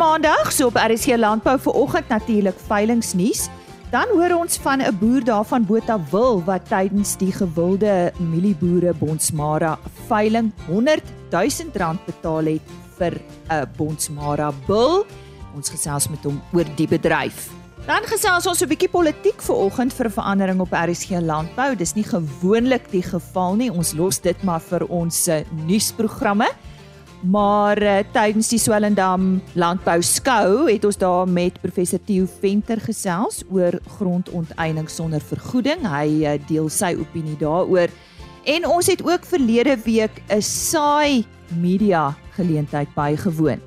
Maandag, 0.00 0.48
so 0.52 0.70
op 0.70 0.78
RSC 0.80 1.18
Landbou 1.20 1.58
vir 1.60 1.74
oggend 1.76 2.08
natuurlik 2.08 2.56
veilingnuus. 2.70 3.50
Dan 3.92 4.08
hoor 4.08 4.32
ons 4.38 4.56
van 4.64 4.80
'n 4.80 4.96
boer 4.96 5.24
daar 5.24 5.44
van 5.44 5.66
Botawil 5.66 6.40
wat 6.44 6.68
tydens 6.68 7.16
die 7.16 7.32
gewilde 7.32 8.12
mielieboere 8.16 8.94
Bonsmara 8.94 9.78
veiling 10.08 10.52
100 10.66 11.02
000 11.30 11.70
rand 11.74 12.04
betaal 12.06 12.44
het 12.44 12.62
vir 12.96 13.20
'n 13.50 13.68
Bonsmara 13.76 14.52
bil. 14.66 15.04
Ons 15.54 15.68
gesels 15.68 16.08
met 16.08 16.24
hom 16.24 16.40
oor 16.52 16.66
die 16.76 16.88
bedryf. 16.88 17.50
Dan 17.86 18.02
gesels 18.02 18.46
ons 18.46 18.62
'n 18.62 18.68
bietjie 18.68 18.90
politiek 18.90 19.42
vir 19.42 19.56
oggend 19.56 19.92
vir 19.92 20.06
'n 20.06 20.12
verandering 20.12 20.60
op 20.60 20.72
RSG 20.72 21.10
Landbou. 21.20 21.76
Dis 21.76 21.94
nie 21.94 22.04
gewoonlik 22.04 22.90
die 22.90 23.02
geval 23.02 23.54
nie. 23.54 23.70
Ons 23.70 23.92
los 23.92 24.18
dit 24.18 24.42
maar 24.42 24.60
vir 24.60 24.86
ons 24.86 25.28
nuusprogramme. 25.66 26.48
Maar 27.20 27.82
uh, 27.82 27.98
tydens 28.12 28.48
die 28.48 28.58
Swellendam 28.58 29.42
Landbou 29.52 29.98
Skou 30.02 30.70
het 30.70 30.84
ons 30.88 30.96
daar 30.96 31.28
met 31.28 31.58
professor 31.60 32.00
Theo 32.08 32.24
Venter 32.40 32.80
gesels 32.80 33.42
oor 33.52 33.76
grondonteiening 33.98 34.88
sonder 34.88 35.20
vergoeding. 35.20 35.84
Hy 35.84 36.06
uh, 36.24 36.38
deel 36.48 36.70
sy 36.72 36.94
opinie 36.96 37.36
daaroor. 37.40 37.92
En 38.48 38.64
ons 38.64 38.88
het 38.88 39.04
ook 39.04 39.28
verlede 39.28 39.76
week 39.84 40.22
'n 40.32 40.40
saai 40.40 41.26
media 41.60 42.16
geleentheid 42.38 42.88
bygewoon 42.94 43.60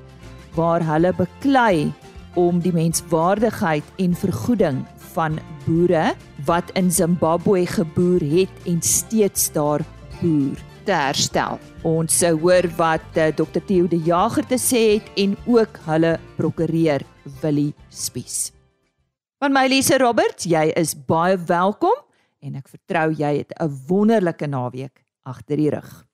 waar 0.54 0.82
hulle 0.82 1.12
beklei 1.14 1.92
om 2.34 2.58
die 2.58 2.72
menswaardigheid 2.72 3.84
en 3.98 4.14
vergoeding 4.14 4.84
van 5.14 5.38
boere 5.66 6.14
wat 6.44 6.70
in 6.74 6.90
Zimbabwe 6.90 7.66
geboer 7.66 8.20
het 8.20 8.50
en 8.66 8.82
steeds 8.82 9.52
daar 9.52 9.80
boer 10.20 10.58
te 10.84 10.94
herstel. 10.94 11.58
Ons 11.86 12.18
sou 12.20 12.34
hoor 12.44 12.68
wat 12.78 13.04
uh, 13.16 13.26
eh, 13.26 13.34
Dr 13.36 13.62
Theo 13.66 13.88
de 13.88 14.00
Jager 14.04 14.46
te 14.46 14.58
sê 14.60 14.82
het 14.96 15.08
en 15.20 15.36
ook 15.46 15.80
hulle 15.88 16.16
prokureur 16.36 17.04
Willie 17.42 17.72
Spies. 17.88 18.52
Van 19.42 19.52
my 19.52 19.66
Lise 19.68 19.98
Roberts, 20.00 20.46
jy 20.48 20.70
is 20.76 20.94
baie 20.94 21.36
welkom 21.48 21.96
en 22.44 22.56
ek 22.60 22.68
vertrou 22.68 23.10
jy 23.16 23.38
het 23.42 23.52
'n 23.60 23.70
wonderlike 23.88 24.46
naweek 24.46 25.04
agter 25.24 25.56
die 25.56 25.70
rug. 25.70 26.04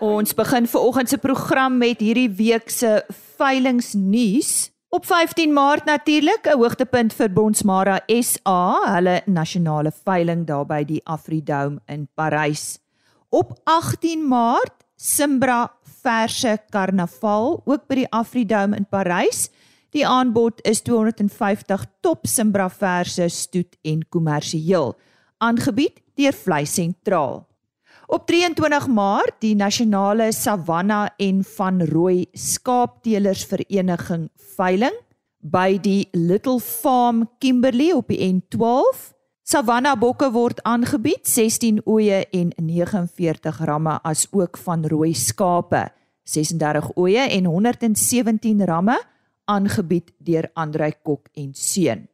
Ons 0.00 0.34
begin 0.34 0.66
ver 0.66 0.80
oggend 0.80 1.08
se 1.08 1.18
program 1.18 1.78
met 1.78 2.00
hierdie 2.00 2.30
week 2.30 2.70
se 2.70 3.04
veilingnuus. 3.38 4.70
Op 4.90 5.04
15 5.04 5.52
Maart 5.52 5.84
natuurlik 5.84 6.46
'n 6.48 6.56
hoogtepunt 6.56 7.12
vir 7.12 7.32
Bonsmara 7.32 8.00
SA, 8.06 8.94
hulle 8.94 9.20
nasionale 9.26 9.92
veiling 10.04 10.46
daar 10.46 10.66
by 10.66 10.84
die 10.84 11.00
Afridome 11.04 11.80
in 11.86 12.08
Parys. 12.14 12.78
Op 13.28 13.60
18 13.64 14.28
Maart 14.28 14.84
Simbra 14.96 15.72
verse 16.02 16.58
karnaval 16.70 17.62
ook 17.64 17.86
by 17.86 17.94
die 17.94 18.10
Afridome 18.10 18.76
in 18.76 18.86
Parys. 18.86 19.50
Die 19.90 20.06
aanbod 20.06 20.60
is 20.62 20.80
250 20.80 21.86
top 22.00 22.26
Simbra 22.26 22.70
verse 22.70 23.28
stoet 23.28 23.76
en 23.82 24.08
kommersieel 24.08 24.96
aangebied 25.38 26.00
deur 26.14 26.32
Vleis 26.32 26.74
Sentraal. 26.74 27.47
Op 28.08 28.24
23 28.26 28.86
Maart 28.88 29.34
die 29.44 29.52
nasionale 29.52 30.30
Savanna 30.32 31.10
en 31.20 31.42
van 31.44 31.82
Rooi 31.84 32.22
skaapteelers 32.32 33.42
vereniging 33.44 34.30
veiling 34.56 34.96
by 35.44 35.76
die 35.76 36.08
Little 36.16 36.56
Farm 36.56 37.26
Kimberley 37.38 37.90
op 37.92 38.08
die 38.08 38.22
N12. 38.24 39.10
Savanna 39.44 39.92
bokke 40.00 40.30
word 40.32 40.62
aangebied 40.64 41.28
16 41.28 41.82
oeye 41.84 42.22
en 42.32 42.54
49 42.56 43.60
ramme 43.68 43.98
as 44.00 44.24
ook 44.32 44.56
van 44.56 44.88
rooi 44.88 45.12
skape 45.12 45.84
36 46.24 46.94
oeye 46.96 47.28
en 47.28 47.44
117 47.44 48.64
ramme 48.64 48.96
aangebied 49.44 50.14
deur 50.16 50.48
Andrei 50.56 50.94
Kok 51.02 51.28
en 51.36 51.52
seun. 51.52 52.08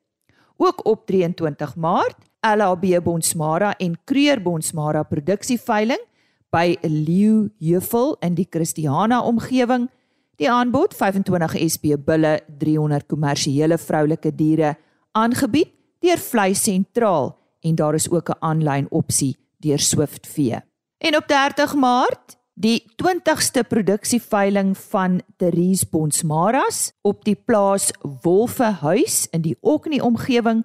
Ook 0.59 0.83
op 0.91 1.07
23 1.07 1.77
Maart 1.77 2.19
LHB 2.45 3.01
Bonsmara 3.05 3.73
en 3.81 3.97
Kreur 4.05 4.43
Bonsmara 4.43 5.03
produksieveiling 5.09 6.01
by 6.53 6.77
Leeu 6.83 7.49
Heuvel 7.59 8.17
in 8.23 8.37
die 8.37 8.47
Christiana 8.51 9.23
omgewing. 9.25 9.89
Die 10.39 10.51
aanbod 10.51 10.95
25 10.95 11.57
SP 11.73 11.95
bulle, 11.97 12.41
300 12.59 13.09
kommersiële 13.09 13.79
vroulike 13.79 14.35
diere 14.35 14.75
aangebied 15.15 15.73
deur 16.05 16.21
Vleis 16.21 16.63
Sentraal 16.67 17.33
en 17.65 17.75
daar 17.75 17.95
is 17.95 18.11
ook 18.11 18.29
'n 18.31 18.41
aanlyn 18.41 18.87
opsie 18.91 19.37
deur 19.59 19.79
Swift 19.79 20.27
Vee. 20.27 20.61
En 20.99 21.17
op 21.17 21.27
30 21.29 21.75
Maart 21.75 22.37
die 22.55 22.85
20ste 22.97 23.65
produksieveiling 23.69 24.77
van 24.79 25.23
Therese 25.37 25.87
Bonsmaras 25.91 26.93
op 27.03 27.25
die 27.25 27.35
plaas 27.35 27.91
Wolfehuis 28.23 29.27
in 29.31 29.43
die 29.43 29.57
Oknie 29.61 30.03
omgewing 30.03 30.65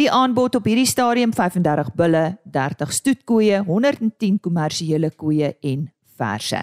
Die 0.00 0.08
aanbod 0.08 0.54
op 0.56 0.64
hierdie 0.64 0.88
stadium 0.88 1.28
35 1.36 1.92
bulle, 1.92 2.40
30 2.48 2.88
stoetkoeie, 2.96 3.60
110 3.66 4.38
kommersiële 4.40 5.10
koeie 5.12 5.50
en 5.60 5.92
verse. 6.16 6.56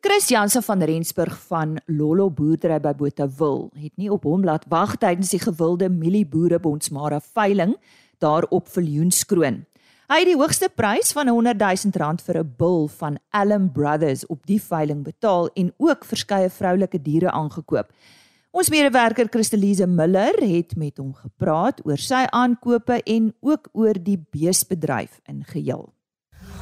Chris 0.00 0.28
Jansen 0.28 0.62
van 0.62 0.82
Rensburg 0.82 1.38
van 1.48 1.78
Lollo 1.86 2.28
boerdery 2.30 2.76
by 2.84 2.92
Botawil 2.94 3.70
het 3.80 3.94
nie 3.96 4.10
op 4.12 4.26
hom 4.28 4.44
laat 4.44 4.66
wag 4.68 4.98
tydens 5.00 5.32
die 5.32 5.40
gewilde 5.40 5.88
mielieboere 5.88 6.58
bondsmara 6.60 7.20
veiling 7.24 7.72
daar 8.20 8.44
op 8.52 8.68
Viljoenskroon. 8.68 9.62
Hy 10.06 10.18
het 10.20 10.28
die 10.28 10.36
hoogste 10.36 10.68
prys 10.68 11.14
van 11.16 11.32
100 11.32 11.58
000 11.58 11.96
rand 11.96 12.22
vir 12.22 12.38
'n 12.42 12.54
bul 12.58 12.86
van 12.88 13.18
Allen 13.30 13.72
Brothers 13.72 14.26
op 14.26 14.46
die 14.46 14.60
veiling 14.60 15.02
betaal 15.02 15.48
en 15.54 15.72
ook 15.78 16.04
verskeie 16.04 16.50
vroulike 16.50 17.02
diere 17.02 17.30
aangekoop. 17.30 17.88
Ons 18.50 18.70
medewerker 18.70 19.28
Christelise 19.30 19.86
Miller 19.86 20.36
het 20.40 20.76
met 20.76 20.98
hom 20.98 21.14
gepraat 21.14 21.80
oor 21.84 21.98
sy 21.98 22.26
aankope 22.30 23.02
en 23.02 23.34
ook 23.40 23.68
oor 23.72 23.94
die 24.02 24.18
beesbedryf 24.30 25.20
in 25.24 25.44
geheel. 25.44 25.95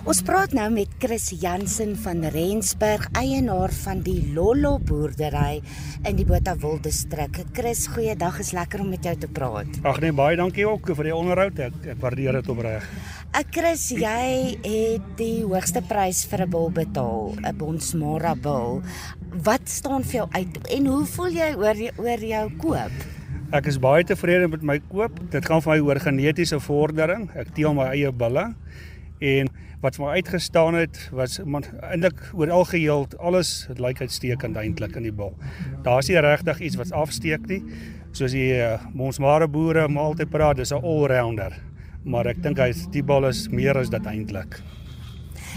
Ons 0.03 0.21
praat 0.27 0.53
nou 0.57 0.67
met 0.75 0.91
Chris 0.99 1.29
Jansen 1.39 1.95
van 2.03 2.25
Rensburg, 2.35 3.07
eienaar 3.15 3.71
van 3.85 4.03
die 4.03 4.33
Lollo 4.35 4.81
boerdery 4.83 5.63
in 6.03 6.19
die 6.19 6.27
Botawil 6.27 6.81
distrik. 6.83 7.39
Chris, 7.55 7.87
goeiedag, 7.95 8.41
is 8.43 8.51
lekker 8.57 8.83
om 8.83 8.91
met 8.91 9.07
jou 9.07 9.15
te 9.23 9.31
praat. 9.31 9.79
Ag 9.87 10.03
nee, 10.03 10.13
baie 10.17 10.37
dankie 10.41 10.67
ook 10.67 10.91
vir 10.99 11.11
die 11.13 11.15
onderhoud. 11.15 11.63
Ek, 11.69 11.79
ek 11.95 12.03
waardeer 12.03 12.41
dit 12.41 12.51
opreg. 12.51 12.91
Ek 13.39 13.55
Chris, 13.55 13.87
jy 13.95 14.59
het 14.67 15.09
die 15.21 15.45
hoogste 15.47 15.85
prys 15.87 16.25
vir 16.27 16.43
'n 16.45 16.51
bul 16.51 16.71
betaal, 16.75 17.35
'n 17.39 17.57
Bonsmara 17.57 18.35
bul. 18.35 18.83
Wat 19.47 19.69
staan 19.69 20.03
vir 20.03 20.27
jou 20.27 20.29
uit 20.35 20.59
en 20.69 20.87
hoe 20.87 21.05
voel 21.07 21.31
jy 21.31 21.51
oor 21.55 21.77
oor 22.03 22.21
jou 22.35 22.47
koop? 22.59 22.95
Ek 23.53 23.67
is 23.67 23.79
baie 23.79 24.03
tevrede 24.03 24.49
met 24.49 24.63
my 24.63 24.81
koop. 24.91 25.19
Dit 25.31 25.47
gaan 25.47 25.63
vir 25.63 25.73
my 25.75 25.81
oor 25.81 26.01
genetiese 26.01 26.61
vordering. 26.61 27.31
Ek 27.37 27.55
teel 27.55 27.75
my 27.75 27.93
eie 27.93 28.11
bulle 28.11 28.55
en 29.21 29.49
wat 29.85 29.99
vir 29.99 30.07
my 30.07 30.13
uitgestaan 30.17 30.79
het 30.79 30.99
was 31.13 31.37
eintlik 31.43 32.21
oor 32.33 32.53
algeheel 32.63 33.05
alles 33.21 33.67
dit 33.69 33.83
lyk 33.85 34.01
uitstekend 34.01 34.57
eintlik 34.57 34.97
in 34.97 35.09
die 35.11 35.13
bal. 35.15 35.35
Daar's 35.85 36.09
nie 36.09 36.21
regtig 36.25 36.63
iets 36.65 36.79
wat 36.81 36.95
afsteek 36.97 37.45
nie. 37.51 37.61
Soos 38.17 38.33
die 38.33 38.55
uh, 38.57 38.79
Monsmare 38.97 39.49
boere 39.51 39.89
maar 39.89 40.15
altyd 40.15 40.31
praat, 40.33 40.57
dis 40.57 40.73
'n 40.73 40.81
all-rounder. 40.81 41.53
Maar 42.05 42.33
ek 42.33 42.43
dink 42.43 42.59
hy 42.59 42.73
die 42.93 43.03
bal 43.03 43.29
is 43.29 43.49
meer 43.49 43.77
as 43.77 43.91
dit 43.91 44.07
eintlik. 44.07 44.61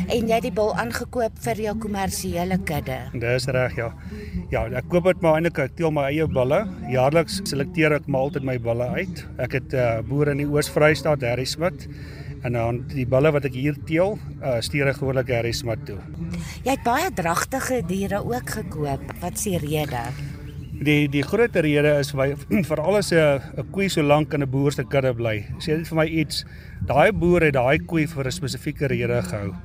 En 0.08 0.28
jy 0.28 0.36
het 0.36 0.44
die 0.44 0.54
bal 0.54 0.76
aangekoop 0.78 1.40
vir 1.42 1.62
jou 1.62 1.78
kommersiële 1.80 2.60
kudde. 2.68 3.00
Dis 3.14 3.48
reg 3.48 3.76
ja. 3.78 3.94
Ja, 4.52 4.68
ek 4.68 4.92
koop 4.92 5.06
dit 5.06 5.22
maar 5.22 5.40
eintlik 5.40 5.58
ek 5.58 5.76
teel 5.80 5.92
my 5.92 6.12
eie 6.12 6.28
bulle. 6.28 6.68
Jaarliks 6.92 7.42
selekteer 7.46 7.96
ek 7.96 8.08
maar 8.08 8.28
altyd 8.28 8.44
my 8.44 8.60
bulle 8.60 8.92
uit. 9.00 9.26
Ek 9.40 9.54
het 9.54 9.74
'n 9.74 9.78
uh, 9.78 10.02
boer 10.04 10.36
in 10.36 10.44
die 10.44 10.52
Oos-Vrystaat, 10.52 11.24
Harry 11.24 11.46
Smit 11.46 11.88
en 12.44 12.54
dan 12.54 12.82
die 12.94 13.08
balle 13.10 13.32
wat 13.32 13.46
ek 13.46 13.54
hier 13.58 13.78
teel, 13.88 14.18
uh, 14.42 14.58
stuur 14.62 14.92
ek 14.92 15.02
gewoonlik 15.02 15.32
Harry 15.34 15.54
Smit 15.56 15.86
toe. 15.86 16.00
Jy 16.64 16.76
het 16.76 16.84
baie 16.86 17.12
dragtige 17.14 17.82
diere 17.88 18.24
ook 18.26 18.58
gekoop. 18.60 19.06
Wat 19.22 19.40
s'e 19.40 19.58
rede? 19.64 20.04
Die 20.78 21.08
die 21.10 21.24
groot 21.26 21.56
rede 21.56 21.96
is 21.98 22.12
vir 22.14 22.36
vir 22.70 22.80
alles 22.84 23.12
'n 23.12 23.42
'n 23.58 23.72
koei 23.74 23.90
so 23.90 24.02
lank 24.04 24.34
in 24.34 24.44
'n 24.44 24.50
boer 24.50 24.72
se 24.72 24.84
kudde 24.84 25.14
bly. 25.14 25.46
Sê 25.58 25.78
dit 25.78 25.88
vir 25.88 25.98
my 25.98 26.06
iets. 26.06 26.46
Daai 26.86 27.12
boer 27.12 27.42
het 27.42 27.54
daai 27.54 27.80
koei 27.80 28.06
vir 28.06 28.26
'n 28.26 28.32
spesifieke 28.32 28.88
rede 28.88 29.22
gehou. 29.22 29.56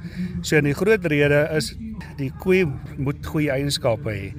So 0.43 0.57
'n 0.57 0.73
groot 0.73 1.05
rede 1.05 1.49
is 1.57 1.77
die 2.17 2.33
koei 2.41 2.65
moet 2.97 3.27
goeie 3.27 3.51
eienskappe 3.51 4.11
hê. 4.11 4.33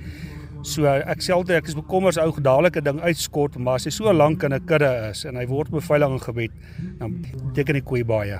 So 0.63 0.87
ek 0.87 1.19
selfde 1.19 1.57
ek 1.57 1.67
is 1.67 1.75
bekommerd 1.75 2.15
as 2.15 2.23
ou 2.23 2.39
dadelik 2.39 2.77
'n 2.77 2.83
ding 2.83 2.99
uitskot, 3.03 3.57
maar 3.59 3.75
as 3.75 3.83
hy 3.83 3.91
so 3.91 4.13
lank 4.13 4.43
in 4.43 4.53
'n 4.53 4.65
kudde 4.65 5.09
is 5.11 5.25
en 5.25 5.35
hy 5.35 5.45
word 5.45 5.69
beveilig 5.69 6.09
en 6.09 6.19
gebed, 6.19 6.51
dan 6.99 7.25
beteken 7.51 7.73
die 7.73 7.83
koei 7.83 8.03
baie. 8.03 8.39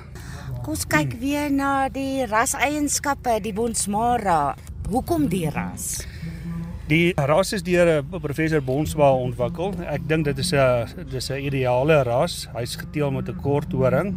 Kom 0.64 0.74
ons 0.74 0.86
kyk 0.86 1.20
weer 1.20 1.52
na 1.52 1.90
die 1.90 2.26
raseienskappe, 2.26 3.42
die 3.44 3.52
Bonsmara. 3.52 4.56
Hoekom 4.90 5.28
die 5.28 5.50
ras? 5.50 6.08
Die 6.88 7.14
ras 7.16 7.54
is 7.54 7.64
deur 7.64 8.02
'n 8.02 8.22
professor 8.22 8.62
Bonsma 8.62 9.12
ontwikkel. 9.12 9.74
Ek 9.86 10.08
dink 10.08 10.26
dit 10.26 10.38
is 10.40 10.54
'n 10.54 11.06
dis 11.12 11.30
'n 11.30 11.44
ideale 11.44 12.04
ras. 12.04 12.48
Hy's 12.56 12.78
geteel 12.78 13.12
met 13.12 13.28
'n 13.28 13.36
kort 13.42 13.72
horing. 13.72 14.16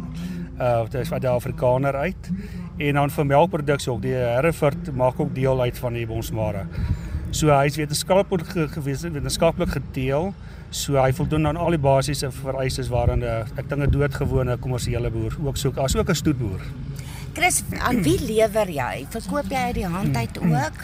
Uh 0.59 0.83
dit 0.83 1.01
is 1.01 1.09
van 1.09 1.19
die 1.19 1.29
Afrikaner 1.29 1.95
uit. 1.95 2.31
En 2.77 2.93
dan 2.93 3.09
vir 3.09 3.25
melkproduksie 3.25 3.91
ook 3.91 4.01
die 4.01 4.15
Hereford 4.15 4.95
maak 4.95 5.19
ook 5.19 5.35
deel 5.35 5.61
uit 5.61 5.77
van 5.77 5.93
die 5.93 6.07
Bonsmara. 6.07 6.67
So 7.31 7.51
hy's 7.51 7.75
wetenskaplik 7.75 8.47
gewees, 8.71 9.03
wetenskaplik 9.03 9.73
geteel. 9.75 10.33
So 10.71 10.95
hy 10.99 11.11
voldoen 11.15 11.47
aan 11.47 11.57
al 11.59 11.75
die 11.75 11.81
basiese 11.81 12.29
vereistes 12.31 12.89
waaraan 12.91 13.23
'n 13.23 13.47
ek 13.57 13.69
dink 13.69 13.83
'n 13.83 13.91
doodgewone 13.91 14.57
kommersiële 14.57 15.09
boer 15.11 15.35
ook 15.43 15.57
soek, 15.57 15.77
asook 15.77 16.09
'n 16.09 16.15
stoetboer. 16.15 16.61
Chris, 17.33 17.63
aan 17.79 18.01
wie 18.01 18.19
lewer 18.19 18.69
jy? 18.69 19.05
Verkoop 19.09 19.45
jy 19.49 19.57
uit 19.57 19.75
die 19.75 19.85
hand 19.85 20.15
uit 20.15 20.39
ook? 20.39 20.83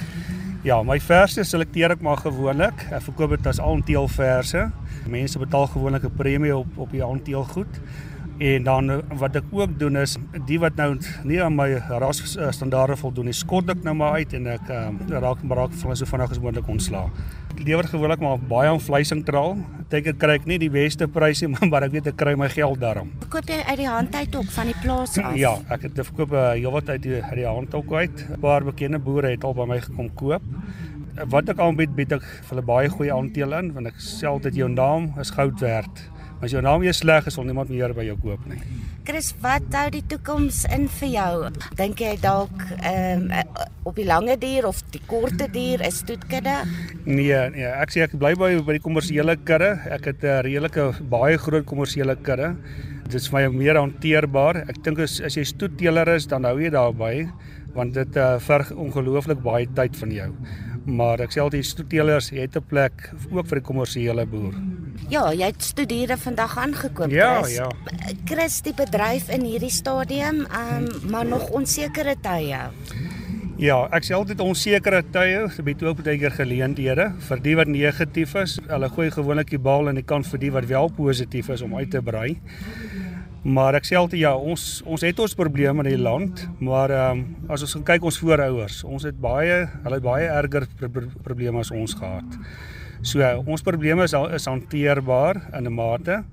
Ja, 0.64 0.84
my 0.84 1.00
verse 1.00 1.44
selekteer 1.44 1.92
ek 1.92 2.02
maar 2.02 2.18
gewoonlik. 2.18 2.86
Ek 2.92 3.02
verkoop 3.02 3.30
dit 3.30 3.48
as 3.48 3.60
aanteelverse. 3.60 4.72
Mense 5.08 5.40
betaal 5.40 5.68
gewoonlik 5.68 6.04
'n 6.04 6.16
premie 6.16 6.56
op 6.56 6.68
op 6.78 6.92
die 6.92 7.04
aanteelgoed. 7.04 7.80
En 8.44 8.64
dan 8.64 8.92
eh, 8.92 8.98
wat 9.20 9.38
ek 9.40 9.46
ook 9.56 9.78
doen 9.80 9.96
is 10.02 10.18
die 10.50 10.58
wat 10.60 10.76
nou 10.76 10.98
nie 11.24 11.40
aan 11.44 11.54
my 11.56 11.70
ras 12.02 12.20
eh, 12.36 12.50
standaarde 12.52 12.98
voldoen 13.00 13.30
nie, 13.32 13.36
skot 13.38 13.70
ek 13.72 13.86
nou 13.86 13.94
maar 13.96 14.18
uit 14.20 14.34
en 14.36 14.50
ek 14.52 14.72
um, 14.74 14.98
raak 15.14 15.46
maar 15.48 15.62
raak 15.64 15.78
van 15.80 15.96
so 15.96 16.10
vinnig 16.10 16.34
as 16.36 16.42
moontlik 16.44 16.68
ontslaa. 16.74 17.06
Ek 17.54 17.62
lewer 17.64 17.88
gewoonlik 17.88 18.24
maar 18.24 18.42
baie 18.50 18.72
aan 18.74 18.82
vleisintraal. 18.84 19.56
Teken 19.94 20.20
kry 20.20 20.36
ek 20.42 20.48
nie 20.50 20.58
die 20.60 20.72
beste 20.74 21.08
pryse 21.08 21.48
maar, 21.54 21.64
maar 21.72 21.88
ek 21.88 21.96
weet 21.96 22.12
ek 22.12 22.20
kry 22.20 22.36
my 22.40 22.50
geld 22.52 22.82
daarom. 22.84 23.14
Koop 23.32 23.48
jy 23.48 23.62
uit 23.64 23.80
die 23.80 23.88
hand 23.88 24.16
uit 24.16 24.40
ook 24.42 24.52
van 24.58 24.72
die 24.74 24.80
plaas 24.84 25.16
af? 25.22 25.36
Ja, 25.40 25.56
ek 25.72 25.88
het 25.88 26.04
verkoop 26.04 26.36
uh, 26.36 26.50
heelwat 26.58 26.92
uit 26.92 27.06
die 27.06 27.22
uit 27.22 27.38
die 27.40 27.48
hand 27.48 27.76
ook 27.80 27.94
uit. 27.96 28.26
'n 28.28 28.42
Paar 28.44 28.68
bekende 28.68 29.00
boere 29.00 29.32
het 29.32 29.48
al 29.48 29.56
by 29.56 29.70
my 29.72 29.80
gekom 29.86 30.12
koop. 30.20 30.44
Wat 31.32 31.48
ek 31.48 31.62
aanbied, 31.62 31.96
bied 31.96 32.12
ek 32.12 32.26
vir 32.26 32.58
hulle 32.58 32.66
baie 32.66 32.90
goeie 32.90 33.14
aandele 33.14 33.60
in 33.62 33.72
want 33.78 33.88
ek 33.88 34.02
sê 34.04 34.28
altyd 34.28 34.58
jou 34.58 34.68
naam 34.68 35.14
is 35.22 35.32
goud 35.32 35.62
werd. 35.64 36.10
As 36.44 36.52
jou 36.52 36.60
naam 36.60 36.82
weer 36.84 36.92
sleg 36.92 37.28
is, 37.30 37.38
sal 37.38 37.46
niemand 37.48 37.70
meer 37.72 37.94
by 37.96 38.04
jou 38.04 38.18
koop 38.20 38.42
nie. 38.52 38.58
Chris, 39.08 39.30
wat 39.44 39.64
hou 39.78 39.86
die 39.94 40.02
toekoms 40.12 40.64
in 40.76 40.90
vir 40.98 41.10
jou? 41.14 41.52
Dink 41.80 42.04
jy 42.04 42.18
dalk 42.20 42.66
ehm 42.82 43.30
um, 43.32 43.62
op 43.88 43.96
die 44.00 44.08
lange 44.08 44.36
duur 44.40 44.68
of 44.70 44.82
die 44.92 45.02
korte 45.08 45.48
duur 45.52 45.84
is 45.88 46.02
toetkudde? 46.08 46.54
Nee, 47.06 47.40
nee, 47.52 47.68
ek 47.68 47.92
sê 47.96 48.04
ek 48.06 48.18
bly 48.20 48.34
by 48.40 48.52
by 48.64 48.78
die 48.78 48.84
kommersiële 48.84 49.38
kudde. 49.48 49.72
Ek 49.92 50.12
het 50.12 50.24
'n 50.24 50.44
redelike 50.48 50.90
baie 51.12 51.38
groot 51.38 51.66
kommersiële 51.66 52.16
kudde. 52.16 52.56
Dit 53.08 53.22
is 53.22 53.30
vir 53.30 53.40
my 53.40 53.58
meer 53.58 53.80
hanteerbaar. 53.80 54.64
Ek 54.68 54.84
dink 54.84 55.00
as 55.00 55.22
as 55.22 55.36
jy 55.36 55.44
stoetteler 55.44 56.16
is, 56.16 56.28
dan 56.28 56.44
hou 56.44 56.60
jy 56.60 56.70
daarby 56.70 57.30
want 57.74 57.94
dit 57.94 58.18
uh, 58.18 58.38
verg 58.38 58.72
ongelooflik 58.72 59.42
baie 59.42 59.68
tyd 59.74 59.96
van 59.98 60.12
jou 60.12 60.30
maar 60.86 61.22
ek 61.24 61.34
sê 61.36 61.42
altyd 61.44 61.66
stoetelers 61.66 62.30
het 62.30 62.56
'n 62.56 62.66
plek 62.68 63.12
ook 63.32 63.48
vir 63.48 63.60
die 63.60 63.68
kommersiële 63.68 64.26
boer. 64.26 64.54
Ja, 65.10 65.32
jy 65.32 65.46
het 65.46 65.64
studiere 65.64 66.18
vandag 66.18 66.58
aangekoop. 66.58 67.10
Ja, 67.12 67.42
Chris. 67.42 67.56
ja. 67.56 67.70
Chris, 68.26 68.62
die 68.62 68.74
bedryf 68.74 69.30
in 69.30 69.42
hierdie 69.42 69.72
stadium, 69.72 70.46
um, 70.52 70.88
maar 71.10 71.26
nog 71.26 71.50
onsekere 71.50 72.16
tye. 72.22 72.60
Ja, 73.58 73.88
ek 73.92 74.04
sê 74.04 74.16
altyd 74.18 74.42
onsekere 74.42 75.04
tye, 75.14 75.46
bied 75.64 75.84
ook 75.84 76.04
baie 76.04 76.18
keer 76.18 76.32
geleenthede 76.32 77.12
vir 77.28 77.40
die 77.40 77.56
wat 77.56 77.68
negatief 77.68 78.34
is. 78.36 78.60
Hulle 78.68 78.90
gooi 78.90 79.12
gewoonlik 79.12 79.50
die 79.50 79.60
bal 79.60 79.88
aan 79.88 79.96
die 79.96 80.04
kant 80.04 80.28
vir 80.28 80.40
die 80.40 80.52
wat 80.52 80.66
wel 80.66 80.90
positief 80.90 81.50
is 81.50 81.62
om 81.62 81.76
uit 81.76 81.92
te 81.92 82.02
brei. 82.02 82.40
Maar 83.44 83.76
ek 83.76 83.88
sê 83.90 83.98
altyd 84.00 84.22
ja, 84.22 84.32
ons 84.40 84.82
ons 84.88 85.04
het 85.04 85.18
ons 85.20 85.36
probleme 85.36 85.84
in 85.84 85.90
die 85.92 86.00
land, 86.00 86.46
maar 86.64 86.92
ehm 86.96 87.24
um, 87.24 87.52
as 87.52 87.66
ons 87.66 87.76
kyk 87.84 88.06
ons 88.08 88.20
voorouers, 88.22 88.84
ons 88.88 89.04
het 89.04 89.18
baie, 89.20 89.66
hulle 89.84 90.00
het 90.00 90.06
baie 90.06 90.30
erger 90.32 90.68
pro 90.80 90.90
pro 90.90 91.10
probleme 91.26 91.60
as 91.60 91.74
ons 91.76 91.96
gehad. 92.00 92.38
So 93.04 93.20
ons 93.44 93.66
probleme 93.66 94.08
is 94.08 94.16
is 94.32 94.48
hanteerbaar 94.48 95.42
in 95.60 95.68
'n 95.68 95.76
mate. 95.76 96.24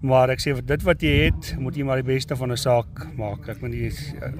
Maar 0.00 0.30
ek 0.30 0.40
sê 0.40 0.52
dit 0.54 0.82
wat 0.86 1.00
jy 1.02 1.14
het, 1.26 1.56
moet 1.58 1.74
jy 1.74 1.82
maar 1.82 1.98
die 1.98 2.06
beste 2.06 2.36
van 2.36 2.52
'n 2.52 2.56
saak 2.56 3.06
maak. 3.16 3.48
Ek 3.48 3.62
moet 3.62 3.74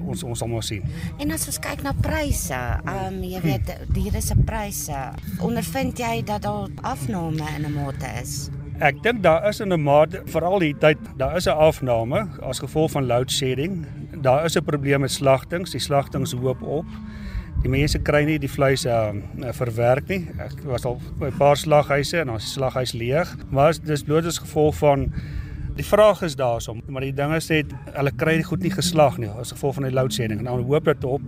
ons 0.07 0.23
ons 0.23 0.41
almal 0.41 0.61
sien. 0.61 0.83
En 1.19 1.31
as 1.31 1.47
ons 1.47 1.59
kyk 1.59 1.83
na 1.83 1.93
pryse, 1.93 2.53
ehm 2.53 3.13
um, 3.13 3.23
jy 3.23 3.41
weet, 3.41 3.77
diere 3.93 4.21
se 4.21 4.35
pryse, 4.35 5.11
ondervind 5.39 5.99
jy 5.99 6.23
dat 6.23 6.41
daar 6.41 6.67
afname 6.83 7.47
in 7.55 7.65
'n 7.65 7.73
mate 7.73 8.07
is? 8.21 8.49
Ek 8.79 9.01
dink 9.03 9.19
daar 9.19 9.43
is 9.49 9.59
in 9.59 9.73
'n 9.73 9.83
mate 9.83 10.21
veral 10.25 10.61
hier 10.61 10.77
tyd, 10.79 10.97
daar 11.17 11.35
is 11.35 11.47
'n 11.47 11.57
afname 11.67 12.27
as 12.41 12.59
gevolg 12.59 12.91
van 12.91 13.05
load 13.05 13.31
shedding. 13.31 13.85
Daar 14.21 14.45
is 14.45 14.55
'n 14.55 14.63
probleem 14.63 14.99
met 15.01 15.11
slagtings, 15.11 15.71
die 15.71 15.79
slagtings 15.79 16.31
hoop 16.31 16.61
op. 16.61 16.85
Die 17.61 17.69
mense 17.69 17.99
kry 17.99 18.23
nie 18.23 18.39
die 18.39 18.49
vleis 18.49 18.85
uh, 18.85 19.11
verwerk 19.51 20.07
nie. 20.07 20.27
Ek 20.37 20.63
was 20.63 20.85
al 20.85 21.01
by 21.19 21.25
'n 21.25 21.37
paar 21.37 21.57
slaghuise 21.57 22.19
en 22.19 22.29
ons 22.29 22.53
slaghuis 22.53 22.93
leeg, 22.93 23.35
maar 23.49 23.73
dis 23.83 24.03
bloot 24.03 24.25
as 24.25 24.37
gevolg 24.37 24.75
van 24.75 25.11
die 25.75 25.85
vraag 25.85 26.21
is 26.21 26.35
daarsom, 26.35 26.81
maar 26.87 27.01
die 27.01 27.13
dinge 27.13 27.39
sê 27.39 27.65
hulle 27.93 28.11
kry 28.15 28.37
dit 28.37 28.45
goed 28.45 28.61
nie 28.61 28.71
geslag 28.71 29.17
nie 29.17 29.29
as 29.29 29.51
gevolg 29.51 29.73
van 29.73 29.83
die 29.83 29.93
load 29.93 30.13
shedding. 30.13 30.41
Nou 30.41 30.61
hoop 30.61 30.85
dit 30.85 31.03
op 31.03 31.21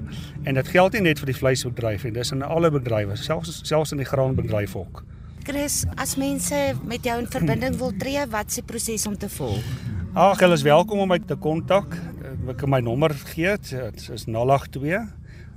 en 0.44 0.54
dit 0.54 0.68
geld 0.68 0.94
nie 0.94 1.02
net 1.02 1.20
vir 1.20 1.26
die 1.26 1.40
vleisbedryf 1.40 2.04
nie, 2.04 2.12
dis 2.12 2.32
in 2.32 2.44
alle 2.44 2.72
bedrywe, 2.72 3.16
selfs 3.16 3.62
selfs 3.64 3.92
in 3.92 3.98
die 3.98 4.08
graanbedryf 4.08 4.76
ook. 4.76 5.04
Chris, 5.52 5.82
as 6.00 6.14
mense 6.16 6.56
met 6.88 7.04
jou 7.04 7.18
in 7.20 7.26
verbinding 7.28 7.74
wil 7.76 7.90
tree, 8.00 8.22
wat 8.32 8.54
se 8.56 8.62
proses 8.64 9.04
om 9.10 9.18
te 9.20 9.28
volg? 9.34 9.66
Ag, 10.16 10.40
hulle 10.40 10.56
is 10.56 10.64
welkom 10.64 11.02
om 11.04 11.10
my 11.12 11.18
te 11.28 11.36
kontak. 11.36 11.98
Ek 12.54 12.62
kan 12.62 12.72
my 12.72 12.80
nommer 12.80 13.12
gee. 13.34 13.52
Dit 13.60 14.06
is 14.16 14.24
082 14.32 15.02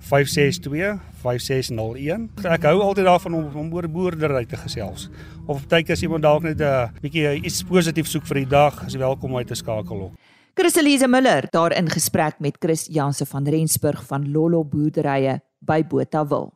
562 0.02 0.96
5601. 1.22 2.24
Ek 2.56 2.66
hou 2.66 2.72
altyd 2.88 3.06
daarvan 3.06 3.36
om 3.38 3.54
om 3.62 3.70
oor 3.78 3.86
boerdery 3.86 4.42
te 4.50 4.58
gesels. 4.64 5.06
Of 5.46 5.62
partyke 5.62 5.94
as 5.94 6.02
iemand 6.02 6.26
dalk 6.26 6.42
net 6.42 6.58
'n 6.58 6.90
bietjie 6.98 7.46
iets 7.46 7.62
positief 7.62 8.10
soek 8.10 8.26
vir 8.26 8.42
die 8.42 8.50
dag, 8.50 8.82
is 8.90 8.98
welkom 8.98 9.30
om 9.30 9.36
my 9.38 9.44
te 9.44 9.54
skakel 9.54 10.10
op. 10.10 10.18
Chris 10.58 10.74
Elise 10.74 11.06
Miller 11.06 11.46
daar 11.52 11.70
in 11.70 11.88
gesprek 11.88 12.40
met 12.40 12.58
Chris 12.58 12.88
Janse 12.90 13.26
van 13.26 13.46
Rensburg 13.46 14.02
van 14.06 14.32
Lollo 14.32 14.64
Boerderye 14.64 15.40
by 15.60 15.84
Botawil. 15.84 16.50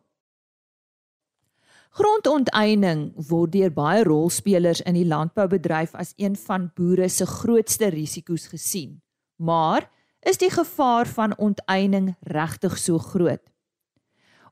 Grondonteiening 1.99 3.09
word 3.27 3.57
deur 3.57 3.73
baie 3.75 4.05
rolspelers 4.07 4.85
in 4.87 4.95
die 4.95 5.07
landboubedryf 5.09 5.97
as 5.99 6.13
een 6.15 6.37
van 6.39 6.69
boere 6.79 7.09
se 7.11 7.27
grootste 7.27 7.89
risiko's 7.91 8.45
gesien. 8.53 9.01
Maar 9.43 9.89
is 10.23 10.39
die 10.39 10.51
gevaar 10.55 11.11
van 11.11 11.35
onteiening 11.43 12.13
regtig 12.31 12.77
so 12.79 13.03
groot? 13.03 13.43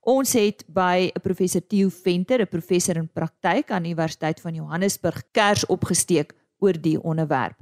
Ons 0.03 0.35
het 0.35 0.65
by 0.67 1.12
professor 1.23 1.62
Theo 1.62 1.88
Venter, 1.88 2.43
'n 2.43 2.50
professor 2.50 2.97
in 2.97 3.07
praktyk 3.07 3.71
aan 3.71 3.83
die 3.83 3.95
Universiteit 3.95 4.41
van 4.41 4.55
Johannesburg, 4.55 5.23
kers 5.31 5.67
opgesteek 5.67 6.35
oor 6.59 6.73
die 6.73 6.99
onderwerp. 7.03 7.57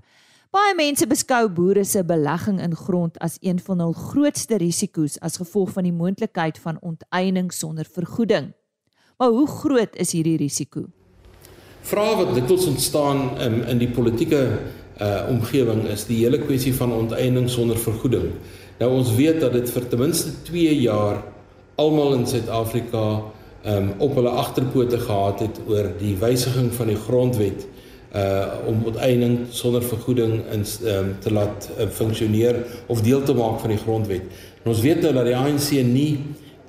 Baie 0.51 0.75
mense 0.75 1.07
beskou 1.07 1.49
boere 1.49 1.85
se 1.85 2.05
belegging 2.05 2.61
in 2.61 2.75
grond 2.75 3.19
as 3.19 3.37
een 3.41 3.61
van 3.61 3.81
hul 3.81 3.93
grootste 3.93 4.57
risiko's 4.57 5.19
as 5.21 5.37
gevolg 5.37 5.73
van 5.73 5.83
die 5.83 5.93
moontlikheid 5.93 6.59
van 6.59 6.79
onteiening 6.81 7.53
sonder 7.53 7.85
vergoeding. 7.85 8.55
Maar 9.17 9.29
hoe 9.29 9.47
groot 9.49 9.97
is 9.97 10.13
hierdie 10.13 10.37
risiko? 10.37 10.89
Vrae 11.87 12.17
wat 12.19 12.33
dikwels 12.35 12.67
ontstaan 12.67 13.29
in 13.45 13.61
in 13.69 13.79
die 13.79 13.91
politieke 13.91 14.41
uh 15.03 15.27
omgewing 15.31 15.85
is 15.91 16.07
die 16.07 16.21
hele 16.23 16.39
kwessie 16.43 16.75
van 16.75 16.93
onteiening 16.93 17.49
sonder 17.51 17.79
vergoeding. 17.79 18.33
Nou 18.79 18.91
ons 18.97 19.15
weet 19.15 19.41
dat 19.43 19.53
dit 19.55 19.71
vir 19.71 19.89
ten 19.89 20.03
minste 20.03 20.33
2 20.51 20.75
jaar 20.81 21.23
almal 21.79 22.15
in 22.19 22.27
Suid-Afrika 22.27 23.05
um 23.71 23.93
op 23.99 24.19
hulle 24.19 24.35
agterpote 24.35 24.99
gehad 24.99 25.41
het 25.47 25.61
oor 25.67 25.93
die 25.99 26.15
wysiging 26.19 26.73
van 26.75 26.91
die 26.91 26.99
grondwet 27.07 27.67
uh 28.15 28.67
om 28.67 28.83
onteiening 28.91 29.39
sonder 29.51 29.83
vergoeding 29.83 30.41
in 30.55 30.67
um 30.91 31.15
te 31.21 31.33
laat 31.33 31.71
uh, 31.79 31.87
funksioneer 31.87 32.65
of 32.87 33.03
deel 33.03 33.23
te 33.23 33.35
maak 33.35 33.61
van 33.61 33.75
die 33.75 33.83
grondwet. 33.83 34.27
En 34.63 34.75
ons 34.75 34.81
weet 34.81 35.03
nou 35.03 35.13
dat 35.15 35.31
die 35.31 35.37
ANC 35.37 35.71
nie 35.87 36.19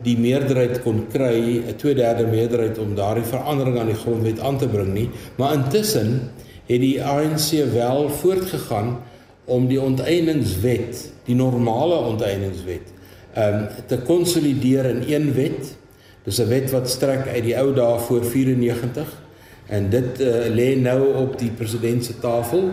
die 0.03 0.17
meerderheid 0.17 0.81
kon 0.83 1.05
kry, 1.11 1.63
'n 1.63 1.75
2/3 1.77 2.27
meerderheid 2.29 2.77
om 2.77 2.95
daardie 2.95 3.23
verandering 3.23 3.79
aan 3.79 3.91
die 3.93 4.01
grondwet 4.03 4.39
aan 4.39 4.57
te 4.57 4.67
bring 4.67 4.93
nie, 4.93 5.09
maar 5.37 5.53
intussen 5.53 6.31
het 6.65 6.81
die 6.81 7.03
ANC 7.03 7.71
wel 7.73 8.09
voortgegaan 8.09 8.97
om 9.45 9.67
die 9.67 9.81
onteieningswet, 9.81 11.11
die 11.25 11.35
normale 11.35 11.95
onteieningswet, 11.95 12.93
ehm 13.33 13.53
um, 13.53 13.67
te 13.87 13.97
konsolideer 13.97 14.85
in 14.85 15.03
een 15.07 15.33
wet. 15.33 15.75
Dis 16.23 16.39
'n 16.39 16.47
wet 16.47 16.71
wat 16.71 16.89
strek 16.89 17.27
uit 17.27 17.43
die 17.43 17.57
ou 17.57 17.73
dae 17.73 17.99
voor 17.99 18.23
94 18.25 19.21
en 19.67 19.89
dit 19.89 20.21
uh, 20.21 20.27
lê 20.49 20.75
nou 20.77 21.13
op 21.13 21.39
die 21.39 21.51
president 21.51 22.05
se 22.05 22.19
tafel. 22.19 22.69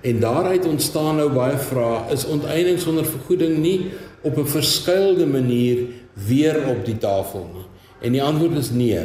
En 0.00 0.20
daaruit 0.20 0.66
ontstaan 0.66 1.16
nou 1.16 1.30
baie 1.32 1.58
vrae, 1.58 2.12
is 2.12 2.26
onteiening 2.26 2.78
sonder 2.78 3.06
vergoeding 3.06 3.58
nie 3.58 3.90
op 4.22 4.36
'n 4.36 4.46
verskuilde 4.46 5.26
manier 5.26 5.78
weer 6.26 6.68
op 6.68 6.84
die 6.86 6.98
tafel 6.98 7.46
nie. 7.52 7.66
En 8.00 8.16
die 8.16 8.22
antwoord 8.22 8.56
is 8.60 8.70
nee. 8.70 9.00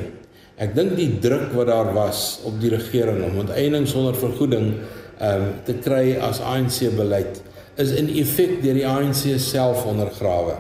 Ek 0.62 0.76
dink 0.76 0.96
die 0.96 1.20
druk 1.24 1.52
wat 1.58 1.68
daar 1.72 1.94
was 1.96 2.40
op 2.48 2.60
die 2.62 2.72
regering 2.74 3.24
om 3.26 3.40
onteiening 3.46 3.88
sonder 3.88 4.16
vergoeding 4.16 4.74
ehm 5.22 5.42
um, 5.42 5.50
te 5.68 5.76
kry 5.78 6.18
as 6.18 6.42
ANC 6.42 6.88
beleid 6.98 7.42
is 7.80 7.92
in 7.94 8.10
effek 8.10 8.58
deur 8.64 8.78
die 8.78 8.88
ANC 8.88 9.38
self 9.40 9.86
ondergrawe. 9.86 10.56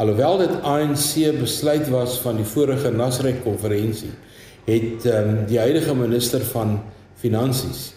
Alhoewel 0.00 0.38
dit 0.40 0.54
ANC 0.64 1.38
besluit 1.38 1.88
was 1.92 2.16
van 2.24 2.40
die 2.40 2.48
vorige 2.48 2.90
Nasrek 2.90 3.42
konferensie, 3.44 4.10
het 4.64 5.04
um, 5.12 5.42
die 5.46 5.60
huidige 5.60 5.94
minister 5.94 6.40
van 6.54 6.78
finansies 7.20 7.90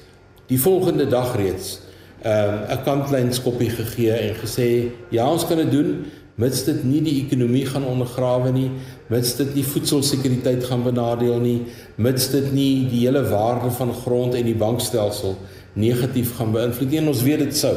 die 0.49 0.59
volgende 0.61 1.07
dag 1.09 1.35
reeds 1.37 1.79
ehm, 2.21 2.69
'n 2.69 2.77
um, 2.77 2.83
kantlyn 2.83 3.33
skoppie 3.33 3.69
gegee 3.69 4.11
en 4.11 4.35
gesê 4.35 4.91
ja, 5.09 5.31
ons 5.31 5.47
kan 5.47 5.57
dit 5.57 5.71
doen 5.71 6.05
mits 6.35 6.63
dit 6.67 6.83
nie 6.83 7.01
die 7.01 7.15
ekonomie 7.21 7.65
gaan 7.65 7.85
ondergrawe 7.87 8.51
nie, 8.51 8.69
mits 9.07 9.35
dit 9.39 9.53
nie 9.55 9.63
voedselsekuriteit 9.63 10.65
gaan 10.67 10.83
benadeel 10.83 11.39
nie, 11.39 11.59
mits 11.95 12.27
dit 12.33 12.49
nie 12.53 12.85
die 12.91 13.05
hele 13.05 13.23
waarde 13.29 13.71
van 13.77 13.93
grond 14.03 14.35
en 14.35 14.45
die 14.45 14.57
bankstelsel 14.59 15.37
negatief 15.79 16.35
gaan 16.35 16.51
beïnvloed 16.55 16.91
nie. 16.91 16.99
En 16.99 17.11
ons 17.11 17.23
weet 17.23 17.43
dit 17.45 17.55
sou. 17.57 17.75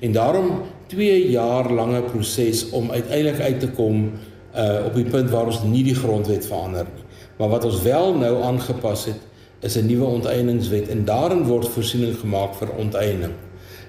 En 0.00 0.12
daarom 0.12 0.50
2 0.92 1.30
jaar 1.30 1.70
lange 1.72 2.02
proses 2.08 2.68
om 2.70 2.90
uiteindelik 2.90 3.40
uit 3.40 3.60
te 3.60 3.70
kom 3.76 4.10
uh 4.54 4.84
op 4.86 4.94
die 4.94 5.08
punt 5.10 5.30
waar 5.32 5.48
ons 5.50 5.64
nie 5.66 5.82
die 5.82 5.96
grondwet 5.98 6.46
verander 6.46 6.86
nie. 6.86 7.04
Maar 7.38 7.48
wat 7.56 7.64
ons 7.64 7.80
wel 7.82 8.14
nou 8.14 8.34
aangepas 8.46 9.08
het 9.10 9.20
is 9.60 9.76
'n 9.76 9.86
nuwe 9.86 10.04
onteieningswet 10.04 10.88
en 10.88 11.04
daarin 11.04 11.42
word 11.44 11.68
voorsiening 11.68 12.16
gemaak 12.20 12.54
vir 12.54 12.68
onteiening. 12.78 13.32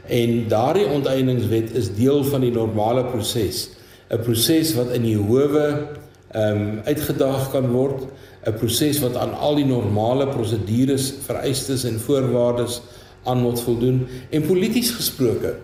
En 0.07 0.47
daardie 0.47 0.87
onteieningswet 0.87 1.71
is 1.73 1.93
deel 1.95 2.23
van 2.23 2.41
die 2.41 2.51
normale 2.51 3.05
proses. 3.05 3.69
'n 4.09 4.21
Proses 4.21 4.75
wat 4.75 4.91
in 4.93 5.01
die 5.01 5.17
howe 5.17 5.87
ehm 6.35 6.61
um, 6.61 6.79
uitgedaag 6.83 7.51
kan 7.51 7.71
word, 7.71 8.03
'n 8.45 8.53
proses 8.59 8.99
wat 8.99 9.15
aan 9.15 9.33
al 9.33 9.55
die 9.55 9.65
normale 9.65 10.27
prosedures, 10.27 11.13
vereistes 11.25 11.83
en 11.83 11.99
voorwaardes 11.99 12.81
aan 13.23 13.41
moet 13.41 13.61
voldoen. 13.61 14.07
En 14.29 14.45
polities 14.45 14.91
gesproke 14.91 15.55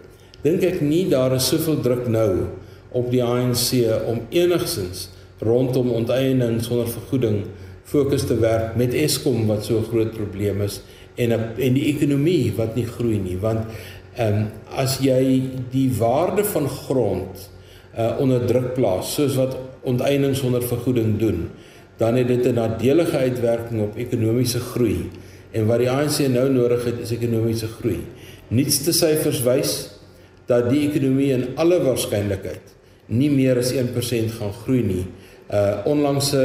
dink 0.41 0.63
ek 0.63 0.81
nie 0.81 1.05
daar 1.10 1.36
is 1.36 1.48
soveel 1.48 1.81
druk 1.81 2.07
nou 2.07 2.48
op 2.91 3.12
die 3.12 3.24
ANC 3.24 3.83
om 4.10 4.24
enigsins 4.29 5.10
rondom 5.39 5.91
onteiening 5.91 6.62
sonder 6.63 6.89
vergoeding 6.89 7.43
fokus 7.83 8.25
te 8.25 8.39
werk 8.39 8.75
met 8.75 8.93
Eskom 8.93 9.45
wat 9.48 9.65
so 9.65 9.77
'n 9.77 9.89
groot 9.91 10.12
probleem 10.12 10.62
is 10.62 10.81
en 11.15 11.31
en 11.31 11.74
die 11.74 11.88
ekonomie 11.93 12.53
wat 12.55 12.75
nie 12.75 12.86
groei 12.86 13.19
nie. 13.19 13.38
Want 13.38 13.67
ehm 14.15 14.33
um, 14.33 14.48
as 14.75 15.00
jy 15.00 15.43
die 15.71 15.91
waarde 15.98 16.43
van 16.43 16.69
grond 16.69 17.50
uh, 17.98 18.15
onder 18.19 18.45
druk 18.45 18.74
plaas 18.74 19.13
soos 19.13 19.36
wat 19.36 19.57
onteiening 19.81 20.36
sonder 20.36 20.63
vergoeding 20.63 21.17
doen 21.19 21.50
dan 21.98 22.15
het 22.15 22.27
dit 22.27 22.45
'n 22.45 22.53
nadelige 22.53 23.17
uitwerking 23.17 23.81
op 23.81 23.98
ekonomiese 23.98 24.60
groei 24.60 25.10
en 25.51 25.65
wat 25.65 25.79
die 25.79 25.89
ANC 25.89 26.27
nou 26.27 26.50
nodig 26.50 26.86
het 26.86 27.00
is 27.00 27.12
ekonomiese 27.12 27.67
groei 27.67 28.00
nuutste 28.48 28.91
syfers 28.93 29.41
wys 29.43 29.89
dat 30.51 30.69
die 30.69 30.89
ekonomie 30.89 31.31
in 31.31 31.45
alle 31.55 31.79
waarskynlikheid 31.83 32.75
nie 33.12 33.29
meer 33.31 33.60
as 33.60 33.74
1% 33.75 34.38
gaan 34.38 34.53
groei 34.63 34.83
nie. 34.86 35.03
Uh 35.51 35.83
onlangse 35.89 36.41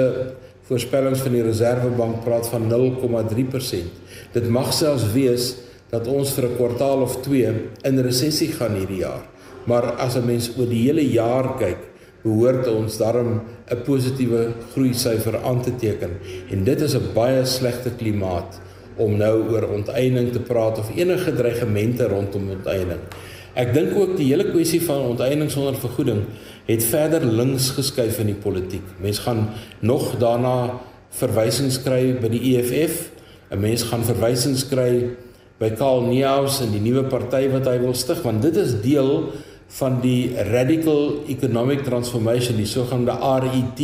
voorspellings 0.67 1.23
van 1.23 1.37
die 1.37 1.45
Reserwebank 1.47 2.25
praat 2.25 2.49
van 2.51 2.67
0,3%. 2.71 3.93
Dit 4.35 4.49
mag 4.51 4.73
selfs 4.75 5.07
wees 5.15 5.55
dat 5.93 6.09
ons 6.11 6.33
vir 6.35 6.49
'n 6.49 6.57
kwartaal 6.57 7.03
of 7.03 7.21
2 7.23 7.55
in 7.83 8.03
resessie 8.03 8.51
gaan 8.53 8.75
hierdie 8.75 9.03
jaar. 9.07 9.23
Maar 9.67 9.99
as 9.99 10.17
'n 10.17 10.27
mens 10.27 10.51
oor 10.59 10.69
die 10.69 10.87
hele 10.87 11.03
jaar 11.03 11.57
kyk, 11.59 11.79
behoort 12.23 12.67
ons 12.69 12.99
darm 12.99 13.43
'n 13.71 13.83
positiewe 13.85 14.53
groei 14.73 14.95
syfer 14.95 15.43
aan 15.43 15.63
te 15.63 15.77
teken 15.77 16.11
en 16.51 16.65
dit 16.65 16.81
is 16.81 16.95
'n 16.95 17.13
baie 17.15 17.45
slegte 17.45 17.91
klimaat 17.91 18.61
om 18.97 19.17
nou 19.17 19.51
oor 19.53 19.69
onteiening 19.69 20.33
te 20.33 20.41
praat 20.41 20.79
of 20.79 20.91
enige 20.97 21.35
dreigemente 21.35 22.09
rondom 22.09 22.51
onteiening. 22.51 23.01
Ek 23.55 23.75
dink 23.75 23.95
ook 23.97 24.17
die 24.17 24.29
hele 24.33 24.51
kwessie 24.51 24.83
van 24.83 25.01
onteiening 25.01 25.51
sonder 25.51 25.77
vergoeding 25.81 26.25
het 26.67 26.85
verder 26.85 27.25
links 27.25 27.71
geskuif 27.71 28.19
in 28.19 28.27
die 28.27 28.41
politiek. 28.43 28.85
Mense 29.01 29.23
gaan 29.23 29.49
nog 29.81 30.19
daarna 30.19 30.81
verwysings 31.11 31.79
kry 31.83 32.17
by 32.21 32.29
die 32.29 32.43
EFF. 32.57 33.11
'n 33.51 33.61
Mens 33.61 33.83
gaan 33.83 34.05
verwysings 34.05 34.67
kry 34.69 35.17
by 35.59 35.71
Karl 35.71 36.03
Neus 36.05 36.61
en 36.61 36.73
die 36.73 36.81
nuwe 36.81 37.05
party 37.09 37.47
wat 37.49 37.67
hy 37.71 37.79
wil 37.81 37.95
stig 37.95 38.21
want 38.23 38.43
dit 38.43 38.57
is 38.57 38.75
deel 38.83 39.33
van 39.69 40.01
die 40.01 40.31
radical 40.51 41.25
economic 41.29 41.83
transformation 41.85 42.57
die 42.57 42.69
sogenaamde 42.71 43.17
RET 43.47 43.83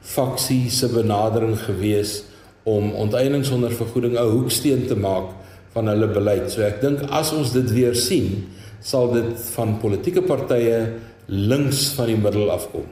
faksie 0.00 0.70
se 0.72 0.88
benadering 0.88 1.56
gewees 1.60 2.22
om 2.68 2.92
onteiening 2.96 3.44
sonder 3.44 3.72
vergoeding 3.72 4.16
'n 4.16 4.30
hoeksteen 4.30 4.86
te 4.86 4.96
maak 4.96 5.34
van 5.72 5.86
hulle 5.86 6.08
beleid. 6.08 6.50
So 6.50 6.62
ek 6.62 6.80
dink 6.80 7.02
as 7.10 7.32
ons 7.32 7.52
dit 7.52 7.70
weer 7.72 7.94
sien, 7.94 8.48
sal 8.80 9.12
dit 9.12 9.32
van 9.54 9.78
politieke 9.78 10.22
partye 10.22 10.92
links 11.26 11.88
van 11.96 12.06
die 12.06 12.16
middel 12.16 12.50
afkom. 12.50 12.86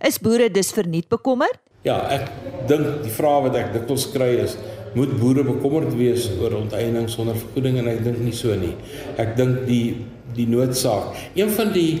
Is 0.00 0.18
boere 0.18 0.50
dus 0.50 0.72
verniet 0.72 1.08
bekommerd? 1.08 1.58
Ja, 1.82 1.98
ek 2.14 2.30
dink 2.70 3.02
die 3.02 3.10
vraag 3.10 3.42
wat 3.48 3.56
ek 3.58 3.72
dikwels 3.74 4.06
kry 4.12 4.36
is, 4.44 4.56
moet 4.94 5.14
boere 5.18 5.42
bekommerd 5.46 5.94
wees 5.96 6.28
oor 6.40 6.54
onteiening 6.60 7.08
sonder 7.10 7.38
vergoeding 7.38 7.78
en 7.80 7.88
ek 7.88 8.02
dink 8.04 8.20
nie 8.22 8.34
so 8.36 8.54
nie. 8.54 8.74
Ek 9.16 9.36
dink 9.38 9.64
die 9.66 10.04
die 10.34 10.48
noodsaak, 10.48 11.14
een 11.34 11.50
van 11.50 11.72
die 11.72 11.92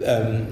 ehm 0.00 0.34
um, 0.34 0.46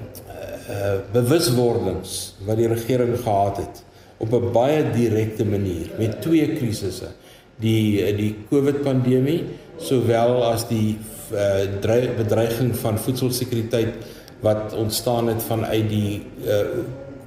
uh 0.72 0.92
bewuswordings 1.12 2.34
wat 2.46 2.56
die 2.56 2.68
regering 2.70 3.16
gehad 3.18 3.56
het 3.56 3.82
op 4.22 4.32
'n 4.32 4.52
baie 4.52 4.84
direkte 4.94 5.44
manier 5.44 5.90
met 5.98 6.20
twee 6.22 6.54
krisisse, 6.54 7.10
die 7.58 8.14
die 8.16 8.34
COVID 8.50 8.82
pandemie 8.82 9.44
sowel 9.76 10.44
as 10.44 10.68
die 10.68 10.98
uh, 11.34 12.14
bedreiging 12.16 12.76
van 12.76 12.98
voedselsekuriteit 12.98 13.94
wat 14.40 14.72
ontstaan 14.72 15.26
het 15.26 15.42
vanuit 15.42 15.88
die 15.88 16.22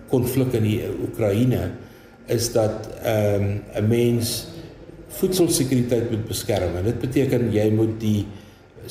konflik 0.08 0.48
uh, 0.48 0.54
in 0.54 0.64
die 0.64 0.82
Oekraïne 1.04 1.72
is 2.26 2.52
dat 2.52 2.90
ehm, 3.04 3.44
'n 3.44 3.62
um, 3.78 3.88
mens 3.88 4.48
voedselsekuriteit 5.08 6.10
moet 6.12 6.28
beskerm. 6.28 6.76
En 6.76 6.84
dit 6.84 7.00
beteken 7.00 7.52
jy 7.52 7.70
moet 7.72 8.00
die 8.00 8.26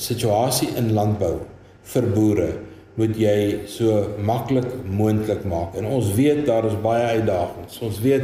situasie 0.01 0.71
in 0.79 0.93
landbou 0.93 1.39
vir 1.93 2.09
boere 2.15 2.49
moet 2.95 3.17
jy 3.19 3.67
so 3.67 4.05
maklik 4.23 4.69
moontlik 4.87 5.43
maak. 5.43 5.75
En 5.75 5.85
ons 5.97 6.13
weet 6.15 6.45
daar 6.47 6.65
is 6.69 6.77
baie 6.83 7.19
uitdagings. 7.19 7.81
Ons 7.83 7.99
weet 7.99 8.23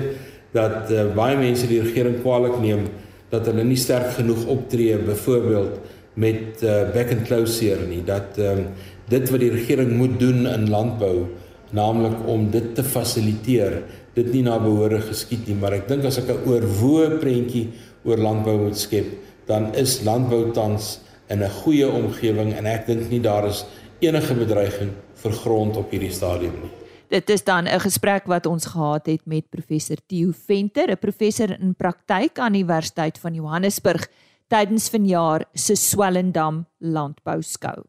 dat 0.56 0.92
uh, 0.92 1.10
baie 1.16 1.36
mense 1.40 1.68
die 1.68 1.82
regering 1.84 2.22
kwaliek 2.24 2.58
neem 2.64 2.88
dat 3.32 3.48
hulle 3.48 3.64
nie 3.68 3.80
sterk 3.80 4.14
genoeg 4.18 4.46
optree 4.52 4.98
byvoorbeeld 5.08 5.80
met 6.20 6.64
uh, 6.64 6.92
back 6.92 7.14
and 7.16 7.24
close 7.28 7.60
hier 7.64 7.80
nie 7.88 8.02
dat 8.04 8.36
um, 8.44 8.66
dit 9.12 9.30
wat 9.32 9.44
die 9.44 9.54
regering 9.54 9.94
moet 9.96 10.18
doen 10.20 10.44
in 10.50 10.68
landbou 10.72 11.30
naamlik 11.76 12.18
om 12.28 12.50
dit 12.52 12.74
te 12.76 12.84
fasiliteer 12.84 13.78
dit 14.18 14.34
nie 14.36 14.44
na 14.44 14.58
behoore 14.60 15.00
geskied 15.06 15.48
nie 15.48 15.56
maar 15.62 15.78
ek 15.80 15.88
dink 15.88 16.04
as 16.08 16.20
ek 16.20 16.34
'n 16.34 16.44
oorwoe 16.52 17.16
prentjie 17.24 17.70
oor 18.04 18.20
landbou 18.20 18.58
moet 18.66 18.76
skep 18.76 19.08
dan 19.48 19.72
is 19.80 20.02
landbou 20.04 20.52
tans 20.52 20.98
in 21.32 21.44
'n 21.44 21.56
goeie 21.64 21.88
omgewing 21.88 22.54
en 22.54 22.66
ek 22.66 22.86
dink 22.86 23.10
nie 23.10 23.24
daar 23.24 23.48
is 23.48 23.66
enige 24.00 24.34
bedreiging 24.34 24.92
vir 25.24 25.32
grond 25.32 25.78
op 25.78 25.92
hierdie 25.92 26.14
stadium 26.14 26.56
nie 26.62 26.72
Dit 27.12 27.30
is 27.30 27.44
dan 27.44 27.68
'n 27.68 27.80
gesprek 27.80 28.26
wat 28.26 28.46
ons 28.46 28.66
gehad 28.66 29.06
het 29.06 29.26
met 29.26 29.50
professor 29.50 29.98
Theo 30.08 30.32
Venter, 30.32 30.92
'n 30.92 30.98
professor 30.98 31.60
in 31.60 31.76
praktyk 31.76 32.40
aan 32.40 32.54
die 32.54 32.64
Universiteit 32.64 33.20
van 33.20 33.34
Johannesburg 33.34 34.08
tydens 34.48 34.90
vanjaar 34.90 35.46
se 35.54 35.76
Swellendam 35.76 36.66
Landbou 36.78 37.42
Skou. 37.42 37.84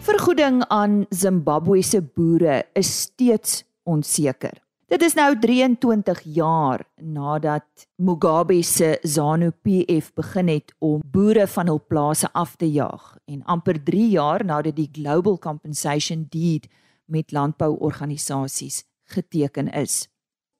Vergoeding 0.00 0.64
aan 0.68 1.06
Zimbabwe 1.10 1.82
se 1.82 2.02
boere 2.02 2.64
is 2.72 3.00
steeds 3.00 3.69
onseker. 3.82 4.60
Dit 4.90 5.02
is 5.06 5.14
nou 5.14 5.38
23 5.38 6.20
jaar 6.34 6.82
nadat 6.98 7.86
Mugabe 8.02 8.62
se 8.62 8.98
ZANU-PF 9.02 10.12
begin 10.14 10.48
het 10.48 10.74
om 10.78 11.02
boere 11.06 11.46
van 11.46 11.66
hul 11.70 11.78
plase 11.86 12.32
af 12.32 12.56
te 12.56 12.66
jaag 12.70 13.16
en 13.24 13.44
amper 13.44 13.78
3 13.84 14.08
jaar 14.10 14.44
nadat 14.44 14.76
die 14.76 14.88
Global 14.92 15.38
Compensation 15.38 16.26
Deed 16.28 16.66
met 17.04 17.32
landbouorganisasies 17.32 18.84
geteken 19.04 19.70
is. 19.70 20.08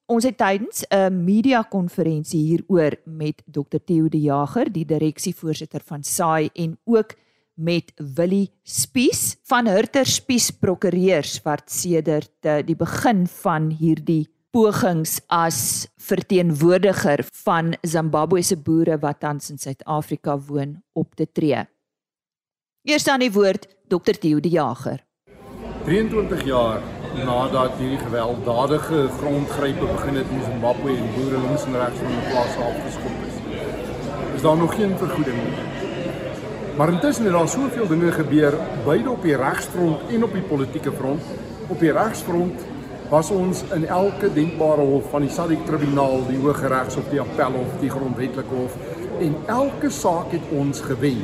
Ons 0.05 0.23
het 0.23 0.37
tydens 0.37 0.85
'n 0.87 1.23
media-konferensie 1.23 2.39
hieroor 2.39 2.95
met 3.05 3.43
Dr 3.45 3.83
Theo 3.85 4.09
de 4.09 4.21
Jager, 4.21 4.71
die 4.71 4.85
direksievoorsitter 4.85 5.81
van 5.85 6.03
SAI 6.03 6.49
en 6.53 6.79
ook 6.83 7.15
met 7.61 7.93
Willie 8.15 8.49
Spies 8.63 9.37
van 9.45 9.67
Hurter 9.69 10.05
Spies 10.05 10.49
Prokureurs 10.51 11.37
wat 11.45 11.69
sedert 11.71 12.33
eh, 12.45 12.61
die 12.65 12.75
begin 12.75 13.27
van 13.41 13.69
hierdie 13.77 14.25
pogings 14.51 15.19
as 15.31 15.87
verteenwoordiger 16.01 17.23
van 17.43 17.75
Zimbabwe 17.87 18.41
se 18.43 18.57
boere 18.57 18.97
wat 18.99 19.21
tans 19.21 19.53
in 19.53 19.61
Suid-Afrika 19.61 20.35
woon 20.49 20.81
op 20.93 21.15
te 21.15 21.27
tree. 21.31 21.61
Eers 22.83 23.07
aan 23.07 23.21
die 23.21 23.31
woord 23.31 23.69
Dr. 23.87 24.17
Theo 24.17 24.39
de 24.39 24.49
Jager. 24.49 25.05
23 25.85 26.43
jaar 26.45 26.81
nadat 27.15 27.77
hierdie 27.77 28.01
gewelddadige 28.01 29.07
grondgrype 29.19 29.85
begin 29.85 30.15
het 30.15 30.33
in 30.33 30.43
Zimbabwe 30.49 30.97
en 30.97 31.13
boere 31.15 31.39
links 31.45 31.65
en 31.69 31.77
regs 31.77 32.01
van 32.01 32.17
die 32.17 32.25
plaas 32.31 32.57
afgeskop 32.67 33.23
is. 33.29 33.39
Is 34.35 34.41
daar 34.41 34.57
nog 34.57 34.75
geen 34.75 34.97
vergoeding 34.97 35.37
nie. 35.37 35.80
Maar 36.77 36.89
intussen 36.89 37.23
het 37.23 37.33
daar 37.33 37.47
soveel 37.47 37.87
dinge 37.87 38.11
gebeur 38.11 38.53
beide 38.85 39.09
op 39.09 39.21
die 39.21 39.35
regsfront 39.35 39.99
en 40.09 40.23
op 40.23 40.33
die 40.33 40.41
politieke 40.41 40.91
front. 40.91 41.21
Op 41.67 41.79
die 41.79 41.91
regsfront 41.91 42.61
was 43.09 43.29
ons 43.29 43.63
in 43.73 43.87
elke 43.87 44.33
denkbare 44.33 44.81
hof 44.81 45.09
van 45.09 45.21
die 45.21 45.29
SADC 45.29 45.65
tribunaal, 45.65 46.21
die 46.27 46.39
Hooggeregshof, 46.39 47.09
die 47.11 47.19
Appelhof, 47.19 47.73
die 47.79 47.89
Grondwetlike 47.89 48.55
Hof 48.55 48.77
en 49.21 49.35
elke 49.45 49.89
saak 49.89 50.31
het 50.31 50.47
ons 50.55 50.79
gewen. 50.81 51.19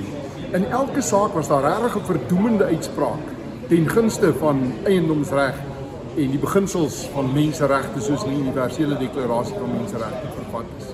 In 0.51 0.66
elke 0.66 1.01
saak 1.01 1.34
was 1.34 1.48
daar 1.48 1.63
regtig 1.63 1.96
'n 1.98 2.06
verdoemende 2.06 2.63
uitspraak 2.63 3.24
ten 3.68 3.89
gunste 3.89 4.34
van 4.34 4.74
eiendomsreg 4.84 5.56
en 6.18 6.30
die 6.30 6.39
beginsels 6.39 7.10
van 7.13 7.34
menseregte 7.34 8.01
soos 8.01 8.24
die 8.24 8.38
universele 8.38 8.98
deklarasie 8.98 9.56
van 9.60 9.72
menseregte 9.72 10.27
vervat 10.36 10.70
is. 10.77 10.86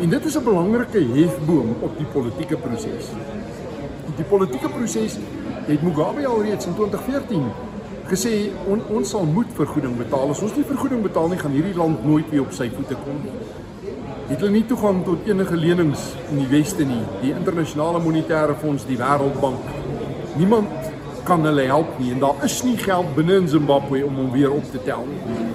En 0.00 0.08
dit 0.08 0.24
is 0.24 0.36
'n 0.36 0.44
belangrike 0.44 0.98
hefboom 1.14 1.76
op 1.80 1.96
die 1.98 2.06
politieke 2.06 2.56
proses. 2.56 3.06
Die 4.18 4.26
politieke 4.26 4.68
proses 4.68 5.14
het 5.68 5.82
Mugabe 5.82 6.24
alreeds 6.26 6.66
in 6.66 6.74
2014 6.74 7.44
gesê 8.08 8.32
on, 8.66 8.80
ons 8.96 9.10
sal 9.14 9.28
moet 9.28 9.50
vergoeding 9.54 9.94
betaal. 9.98 10.32
As 10.32 10.40
ons 10.42 10.56
nie 10.56 10.64
vergoeding 10.66 11.04
betaal 11.04 11.28
nie, 11.30 11.38
gaan 11.38 11.54
hierdie 11.54 11.76
land 11.76 12.02
nooit 12.08 12.26
weer 12.32 12.42
op 12.42 12.54
sy 12.56 12.66
voete 12.72 12.96
kom 13.04 13.20
nie. 13.22 13.34
Het 14.32 14.40
hulle 14.40 14.50
nie 14.56 14.64
toegang 14.68 15.04
tot 15.06 15.28
enige 15.28 15.56
lenings 15.56 16.08
in 16.32 16.40
die 16.40 16.48
weste 16.50 16.86
nie, 16.88 17.02
die 17.22 17.30
internasionale 17.36 18.00
monetaire 18.02 18.56
fonds, 18.58 18.88
die 18.88 18.98
wêreldbank. 18.98 19.70
Niemand 20.40 20.90
kan 21.28 21.46
hulle 21.46 21.68
help 21.68 21.94
nie 22.00 22.10
en 22.16 22.24
daar 22.24 22.42
is 22.48 22.58
nie 22.66 22.76
geld 22.80 23.14
binne 23.14 23.38
in 23.44 23.48
Zimbabwe 23.52 24.02
om 24.08 24.18
hom 24.18 24.32
weer 24.34 24.50
op 24.50 24.66
te 24.72 24.82
tel 24.88 25.06
nie. 25.12 25.48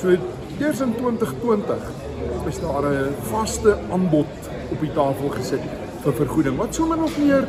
So 0.00 0.16
eers 0.58 0.82
in 0.82 0.96
2020 0.98 1.86
is 2.48 2.60
daar 2.64 2.90
'n 2.90 3.14
vaste 3.30 3.78
aanbod 3.92 4.50
op 4.72 4.80
die 4.80 4.92
tafel 4.92 5.28
gesit 5.36 5.64
vir 6.02 6.12
vergoeding 6.12 6.56
wat 6.56 6.74
sommer 6.74 6.96
nog 6.96 7.18
meer 7.18 7.46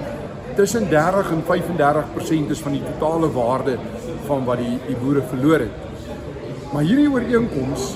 tussen 0.60 0.90
30 0.90 1.32
en 1.32 1.44
35% 1.44 2.50
is 2.52 2.60
van 2.60 2.72
die 2.72 2.82
totale 2.84 3.32
waarde 3.32 3.78
van 4.26 4.42
wat 4.44 4.60
die 4.60 4.76
die 4.88 4.96
boere 5.00 5.22
verloor 5.30 5.62
het. 5.64 6.08
Maar 6.74 6.84
hierdie 6.84 7.08
ooreenkoms 7.08 7.94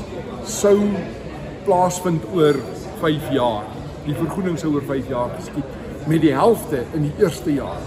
sou 0.47 0.77
plaasvind 1.65 2.23
oor 2.31 2.55
5 3.01 3.25
jaar. 3.35 3.65
Die 4.05 4.15
vergoeding 4.15 4.55
sou 4.59 4.71
oor 4.77 4.85
5 4.87 5.09
jaar 5.11 5.33
geskied 5.35 6.07
met 6.07 6.23
die 6.23 6.31
helfte 6.31 6.85
in 6.95 7.09
die 7.09 7.11
eerste 7.19 7.51
jaar. 7.53 7.81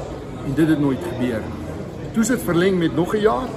En 0.44 0.52
dit 0.58 0.68
het 0.68 0.80
nooit 0.80 1.06
gebeur 1.06 1.40
nie. 1.46 2.10
Toe 2.12 2.24
sit 2.28 2.44
verleng 2.44 2.76
met 2.78 2.96
nog 2.96 3.14
'n 3.14 3.24
jaar 3.24 3.48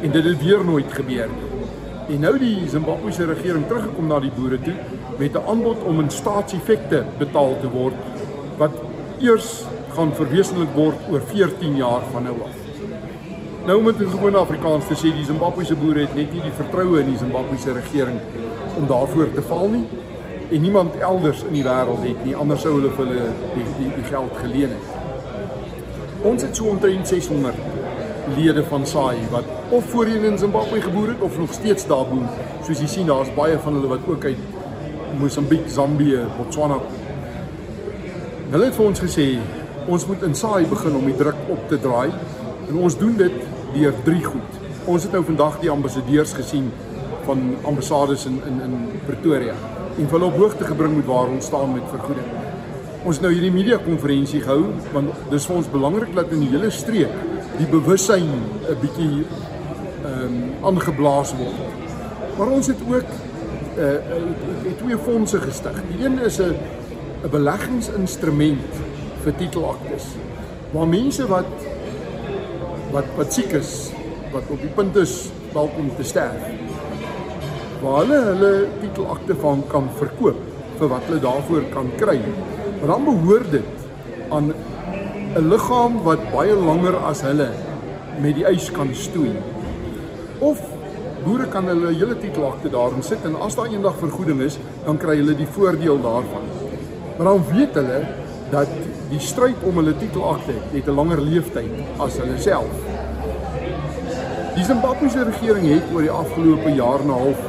en 0.00 0.10
dit 0.10 0.24
het 0.24 0.42
weer 0.42 0.64
nooit 0.64 0.92
gebeur 0.92 1.28
nie. 1.36 2.16
En 2.16 2.20
nou 2.20 2.38
die 2.38 2.68
Zimbabwese 2.68 3.24
regering 3.24 3.66
teruggekom 3.66 4.06
na 4.06 4.18
die 4.20 4.34
boere 4.34 4.58
toe 4.60 4.74
met 5.18 5.38
'n 5.38 5.46
aanbod 5.46 5.86
om 5.86 6.00
in 6.00 6.10
staatseffekte 6.10 7.04
betaal 7.18 7.56
te 7.60 7.70
word 7.70 7.94
wat 8.58 8.74
eers 9.20 9.64
gaan 9.94 10.14
verwesenlik 10.14 10.72
word 10.74 11.08
oor 11.10 11.22
14 11.30 11.76
jaar 11.76 12.02
van 12.12 12.26
nou 12.26 12.34
af. 12.46 12.56
Nou 13.66 13.82
moet 13.82 14.00
in 14.00 14.10
gewone 14.10 14.36
Afrikaans 14.36 14.88
te 14.90 14.96
sê 14.98 15.12
die 15.14 15.24
Zimbabwese 15.24 15.76
boere 15.80 16.02
het 16.04 16.16
net 16.18 16.32
nie 16.34 16.42
die 16.44 16.56
vertroue 16.58 16.98
in 17.00 17.12
die 17.12 17.20
Zimbabwese 17.20 17.72
regering 17.72 18.18
om 18.76 18.88
daarvoor 18.90 19.30
te 19.32 19.44
val 19.48 19.70
nie 19.72 19.84
en 20.50 20.60
niemand 20.60 20.98
elders 20.98 21.44
in 21.48 21.56
die 21.56 21.64
wêreld 21.64 22.04
het 22.04 22.26
nie 22.26 22.34
anders 22.36 22.66
sou 22.66 22.74
hulle 22.74 22.90
vir 22.98 23.08
hulle 23.08 23.30
die, 23.54 23.64
die 23.78 23.88
die 23.94 24.04
geld 24.10 24.36
geleen 24.42 24.74
het. 24.76 24.92
Ons 26.28 26.44
het 26.44 26.60
so 26.60 26.68
omtrent 26.74 27.08
600 27.08 27.56
lede 28.36 28.66
van 28.68 28.86
SAI 28.86 29.24
wat 29.32 29.48
of 29.78 29.88
voorheen 29.94 30.24
in 30.24 30.38
Zimbabwe 30.38 30.80
geboer 30.84 31.14
het 31.14 31.24
of 31.24 31.38
nog 31.38 31.52
steeds 31.52 31.86
daar 31.86 32.04
woon. 32.10 32.28
Soos 32.66 32.80
jy 32.84 32.88
sien 32.98 33.08
daar's 33.08 33.32
baie 33.34 33.58
van 33.58 33.78
hulle 33.78 33.94
wat 33.96 34.08
ook 34.08 34.24
uit 34.24 35.18
Mosambiek, 35.18 35.68
Zambië, 35.70 36.24
Botswana. 36.36 36.80
Hulle 38.50 38.64
het 38.64 38.74
vir 38.74 38.86
ons 38.92 39.00
gesê 39.00 39.28
ons 39.86 40.06
moet 40.06 40.22
in 40.22 40.34
SAI 40.34 40.64
begin 40.70 40.96
om 40.96 41.04
die 41.08 41.16
druk 41.16 41.36
op 41.52 41.68
te 41.68 41.78
draai 41.80 42.10
en 42.68 42.76
ons 42.80 42.96
doen 42.98 43.16
dit 43.16 43.40
deur 43.74 43.94
drie 44.06 44.22
goed. 44.24 44.60
Ons 44.88 45.06
het 45.06 45.12
nou 45.12 45.22
vandag 45.24 45.58
die 45.60 45.70
ambassadeurs 45.72 46.32
gesien 46.36 46.70
van 47.24 47.42
ambassades 47.64 48.26
in 48.30 48.40
in 48.48 48.60
in 48.64 48.74
Pretoria 49.06 49.54
en 49.98 50.08
hulle 50.10 50.30
op 50.30 50.38
hoogte 50.40 50.64
gebring 50.64 50.96
met 50.96 51.06
waar 51.06 51.30
ons 51.32 51.46
staan 51.46 51.72
met 51.72 51.92
vergoeding. 51.92 52.26
Ons 53.04 53.20
nou 53.20 53.32
hierdie 53.32 53.52
media 53.52 53.78
konferensie 53.84 54.40
gehou 54.40 54.72
want 54.92 55.26
dis 55.30 55.46
vir 55.48 55.56
ons 55.56 55.70
belangrik 55.72 56.14
dat 56.16 56.32
in 56.32 56.46
die 56.46 56.52
hele 56.54 56.70
streek 56.70 57.20
die 57.58 57.68
bewussyn 57.70 58.30
'n 58.68 58.78
bietjie 58.80 59.24
ehm 60.04 60.24
um, 60.24 60.40
aangeblaas 60.70 61.34
word. 61.36 61.60
Maar 62.38 62.48
ons 62.48 62.66
het 62.66 62.80
ook 62.88 63.12
uh, 63.78 63.84
uh, 63.84 64.72
twee 64.80 64.98
fondse 64.98 65.40
gestig. 65.40 65.82
Die 65.90 66.04
een 66.06 66.18
is 66.18 66.40
'n 66.40 66.56
'n 67.24 67.30
beleggingsinstrument 67.30 68.82
vir 69.24 69.36
titelaktes 69.40 70.12
waar 70.74 70.88
mense 70.90 71.26
wat 71.30 71.50
wat 72.94 73.08
wat 73.18 73.32
siek 73.34 73.52
is 73.58 73.74
wat 74.34 74.50
op 74.50 74.60
die 74.62 74.72
punt 74.76 74.96
is 74.98 75.14
dalk 75.54 75.76
om 75.78 75.90
te 75.96 76.06
sterf. 76.06 76.42
Waar 77.82 78.00
hulle 78.02 78.18
hulle 78.30 78.52
titelakte 78.80 79.36
van 79.42 79.62
kan 79.70 79.86
verkoop 80.00 80.40
vir 80.78 80.90
wat 80.90 81.06
hulle 81.08 81.20
daarvoor 81.22 81.68
kan 81.74 81.90
kry. 82.00 82.18
Maar 82.80 82.90
dan 82.94 83.06
behoort 83.06 83.50
dit 83.52 83.84
aan 84.34 84.50
'n 84.50 85.48
liggaam 85.52 86.02
wat 86.02 86.22
baie 86.32 86.54
langer 86.54 86.96
as 87.10 87.22
hulle 87.22 87.48
met 88.20 88.34
die 88.34 88.46
eis 88.46 88.70
kan 88.70 88.90
stoei. 88.94 89.34
Of 90.38 90.58
boere 91.24 91.46
kan 91.46 91.66
hulle 91.66 91.94
hele 91.94 92.18
titelakte 92.18 92.70
daarin 92.70 93.02
sit 93.02 93.24
en 93.24 93.36
as 93.36 93.54
daar 93.54 93.70
eendag 93.70 93.96
vergoeding 93.98 94.40
is, 94.40 94.58
dan 94.84 94.96
kry 94.96 95.16
hulle 95.16 95.34
die 95.34 95.46
voordeel 95.46 96.02
daarvan. 96.02 96.44
Maar 97.16 97.26
dan 97.26 97.42
weet 97.52 97.74
hulle 97.74 98.00
dat 98.50 98.68
die 99.14 99.22
stryd 99.22 99.62
om 99.68 99.78
hulle 99.78 99.94
titelakte 99.98 100.54
het 100.72 100.88
'n 100.88 100.96
langer 100.98 101.20
leeftyd 101.22 101.74
as 102.04 102.16
hulle 102.18 102.38
self. 102.38 102.74
Die 104.56 104.64
Zimbabwese 104.64 105.24
regering 105.24 105.66
het 105.70 105.92
oor 105.94 106.02
die 106.02 106.10
afgelope 106.10 106.70
jaar 106.74 107.00
en 107.00 107.10
'n 107.10 107.18
half 107.22 107.40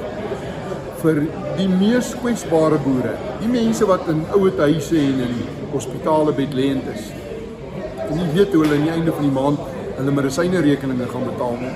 vir 1.01 1.27
die 1.57 1.67
mees 1.69 2.13
kwesbare 2.21 2.77
boere, 2.85 3.13
die 3.39 3.49
mense 3.49 3.85
wat 3.85 4.07
in 4.07 4.25
ouete 4.33 4.61
huise 4.61 4.97
en 4.97 5.19
in 5.27 5.35
hospitale 5.71 6.33
bedlêend 6.33 6.85
is. 6.93 7.11
En 8.09 8.17
nie 8.17 8.31
weet 8.33 8.53
hoe 8.53 8.63
hulle 8.63 8.75
aan 8.75 8.87
die 8.87 8.95
einde 8.97 9.11
van 9.11 9.23
die 9.23 9.37
maand 9.41 9.59
hulle 9.97 10.11
medisyne 10.11 10.59
rekeninge 10.59 11.07
gaan 11.07 11.25
betaal 11.25 11.57
nie. 11.59 11.75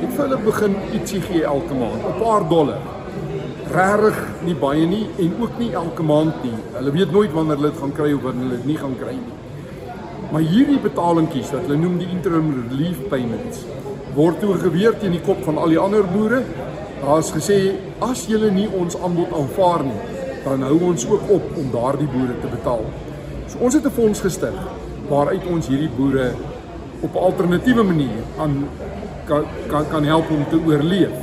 Het 0.00 0.12
vir 0.16 0.24
hulle 0.24 0.38
begin 0.44 0.76
ietsie 0.92 1.20
gee 1.20 1.44
elke 1.44 1.74
maand, 1.74 2.02
'n 2.02 2.18
paar 2.22 2.48
dollar. 2.48 2.99
Regtig 3.70 4.16
nie 4.42 4.54
baie 4.58 4.86
nie 4.86 5.04
en 5.22 5.36
ook 5.38 5.58
nie 5.60 5.68
elke 5.78 6.02
maand 6.02 6.40
nie. 6.42 6.56
Hulle 6.74 6.90
weet 6.90 7.12
nooit 7.14 7.34
wanneer 7.36 7.60
hulle 7.60 7.68
dit 7.70 7.78
gaan 7.78 7.92
kry 7.94 8.08
of 8.16 8.24
wanneer 8.24 8.48
hulle 8.48 8.56
dit 8.56 8.66
nie 8.66 8.78
gaan 8.80 8.96
kry 8.98 9.12
nie. 9.14 9.36
Maar 10.32 10.42
hierdie 10.42 10.78
betalingkies 10.82 11.52
wat 11.54 11.68
hulle 11.68 11.76
noem 11.78 12.00
die 12.00 12.08
interim 12.10 12.48
relief 12.56 13.04
payments 13.12 13.62
word 14.16 14.40
toe 14.42 14.56
geweer 14.58 14.96
teen 14.98 15.14
die 15.14 15.22
kop 15.22 15.44
van 15.46 15.60
al 15.62 15.70
die 15.70 15.78
ander 15.78 16.02
boere. 16.10 16.40
Daar's 16.98 17.30
gesê 17.30 17.60
as 18.02 18.24
julle 18.26 18.50
nie 18.50 18.66
ons 18.80 18.98
aanbod 18.98 19.30
aanvaar 19.38 19.86
nie, 19.86 20.00
dan 20.42 20.66
hou 20.66 20.80
ons 20.88 21.06
ook 21.06 21.30
op 21.36 21.54
om 21.62 21.70
daardie 21.70 22.10
boere 22.10 22.40
te 22.42 22.50
betaal. 22.50 22.82
So 23.46 23.62
ons 23.62 23.78
het 23.78 23.86
'n 23.86 23.94
fonds 24.00 24.20
gestig 24.26 24.58
waaruit 25.08 25.46
ons 25.46 25.68
hierdie 25.68 25.94
boere 25.96 26.34
op 27.02 27.14
'n 27.14 27.24
alternatiewe 27.28 27.82
manier 27.82 28.26
aan 28.38 28.66
kan 29.26 29.44
kan 29.68 29.88
kan 29.88 30.04
help 30.04 30.30
om 30.30 30.44
te 30.50 30.58
oorleef. 30.66 31.16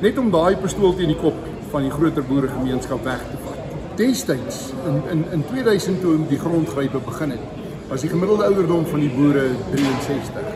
Net 0.00 0.18
om 0.18 0.30
daai 0.30 0.56
pistool 0.56 0.94
teen 0.94 1.12
die 1.12 1.22
kop 1.22 1.49
van 1.70 1.86
die 1.86 1.90
groter 1.90 2.24
boeregemeenskap 2.26 3.04
weg 3.04 3.22
te 3.30 3.40
vat. 3.44 3.74
Destyds 4.00 4.60
in 4.88 5.00
in 5.14 5.24
in 5.36 5.44
2000 5.50 6.00
toe 6.00 6.16
die 6.28 6.38
grondgrype 6.38 7.00
begin 7.06 7.34
het, 7.36 7.44
was 7.88 8.04
die 8.06 8.10
gemiddelde 8.10 8.44
ouderdom 8.44 8.86
van 8.86 9.00
die 9.00 9.10
boere 9.14 9.48
63. 9.74 10.50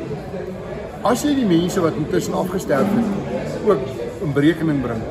As 1.04 1.22
jy 1.22 1.34
die 1.36 1.46
mense 1.46 1.80
wat 1.84 1.98
intussen 2.00 2.34
afgesterf 2.34 2.88
het 2.96 3.68
ook 3.68 4.22
in 4.24 4.32
berekening 4.32 4.80
bring, 4.82 5.02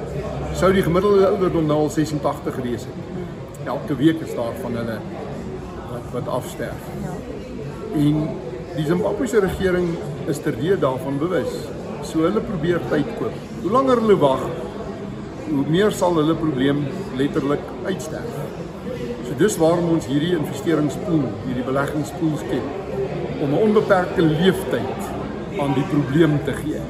sou 0.58 0.72
die 0.74 0.86
gemiddelde 0.86 1.28
ouderdom 1.28 1.68
nou 1.70 1.84
al 1.86 1.90
86 1.94 2.56
gewees 2.56 2.88
het. 2.90 3.68
Elke 3.68 3.96
week 3.96 4.22
is 4.22 4.34
daar 4.36 4.56
van 4.62 4.76
hulle 4.82 4.98
wat 5.92 6.10
wat 6.18 6.34
afsterf. 6.40 6.90
Ja. 7.04 7.14
En 7.94 8.28
die 8.76 8.86
Zimbabwese 8.86 9.40
regering 9.40 9.94
is 10.32 10.42
terdeë 10.42 10.80
daarvan 10.82 11.20
bewus. 11.22 11.52
So 12.10 12.26
hulle 12.26 12.42
probeer 12.42 12.82
tyd 12.90 13.10
koop. 13.20 13.36
Hoe 13.62 13.72
langer 13.72 14.02
hulle 14.02 14.18
wag, 14.18 14.42
hoe 15.56 15.66
meer 15.70 15.92
sal 15.92 16.16
hulle 16.20 16.36
probleem 16.36 16.84
letterlik 17.20 17.64
uitsterf. 17.86 18.40
So 19.28 19.38
dis 19.38 19.58
waarom 19.62 19.90
ons 19.96 20.08
hierdie 20.10 20.34
investeringspool, 20.38 21.24
hierdie 21.46 21.66
beleggingspool 21.68 22.36
skep 22.42 22.68
om 23.44 23.54
'n 23.54 23.62
onbeperkte 23.68 24.22
leeftyd 24.22 25.08
aan 25.60 25.74
die 25.74 25.86
probleem 25.94 26.40
te 26.46 26.54
gee 26.64 26.82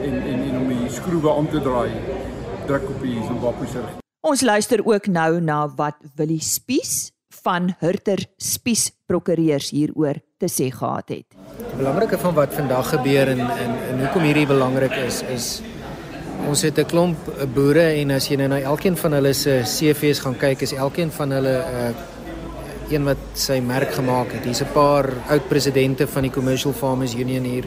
en 0.00 0.14
en 0.22 0.40
en 0.48 0.56
om 0.60 0.68
die 0.68 0.90
skroewe 0.90 1.36
aan 1.36 1.48
te 1.50 1.60
draai 1.60 1.90
druk 2.66 2.88
op 2.88 3.02
die 3.02 3.22
Zimbabwese 3.22 3.78
regering. 3.78 4.02
Ons 4.26 4.42
luister 4.42 4.82
ook 4.84 5.06
nou 5.06 5.40
na 5.40 5.68
wat 5.76 5.96
Willie 6.14 6.42
Spies 6.42 7.12
van 7.42 7.74
Hurter 7.78 8.24
Spies 8.36 8.90
Prokureurs 9.06 9.70
hieroor 9.70 10.18
te 10.38 10.48
sê 10.50 10.70
gehad 10.74 11.08
het. 11.08 11.36
Die 11.58 11.78
belangrike 11.78 12.18
van 12.18 12.34
wat 12.34 12.54
vandag 12.54 12.90
gebeur 12.94 13.28
en 13.28 13.40
en, 13.40 13.72
en 13.90 14.00
hoekom 14.04 14.26
hierdie 14.26 14.46
belangrik 14.46 14.96
is 15.06 15.22
is 15.22 15.46
ons 16.46 16.62
het 16.62 16.78
'n 16.78 16.86
klomp 16.86 17.18
boere 17.54 17.86
en 18.00 18.10
as 18.10 18.28
jy 18.28 18.36
nou 18.36 18.48
na 18.48 18.60
elkeen 18.60 18.96
van 18.96 19.12
hulle 19.12 19.32
se 19.32 19.62
CV's 19.64 20.18
gaan 20.18 20.36
kyk, 20.36 20.62
is 20.62 20.72
elkeen 20.72 21.10
van 21.10 21.30
hulle 21.30 21.56
'n 21.58 21.94
uh, 21.94 22.92
een 22.94 23.04
wat 23.04 23.18
sy 23.34 23.60
merk 23.60 23.94
gemaak 23.94 24.32
het. 24.32 24.44
Hier's 24.44 24.62
'n 24.62 24.72
paar 24.72 25.10
oud 25.28 25.48
presidente 25.48 26.06
van 26.06 26.22
die 26.22 26.30
Commercial 26.30 26.72
Farmers 26.72 27.14
Union 27.14 27.44
hier. 27.44 27.64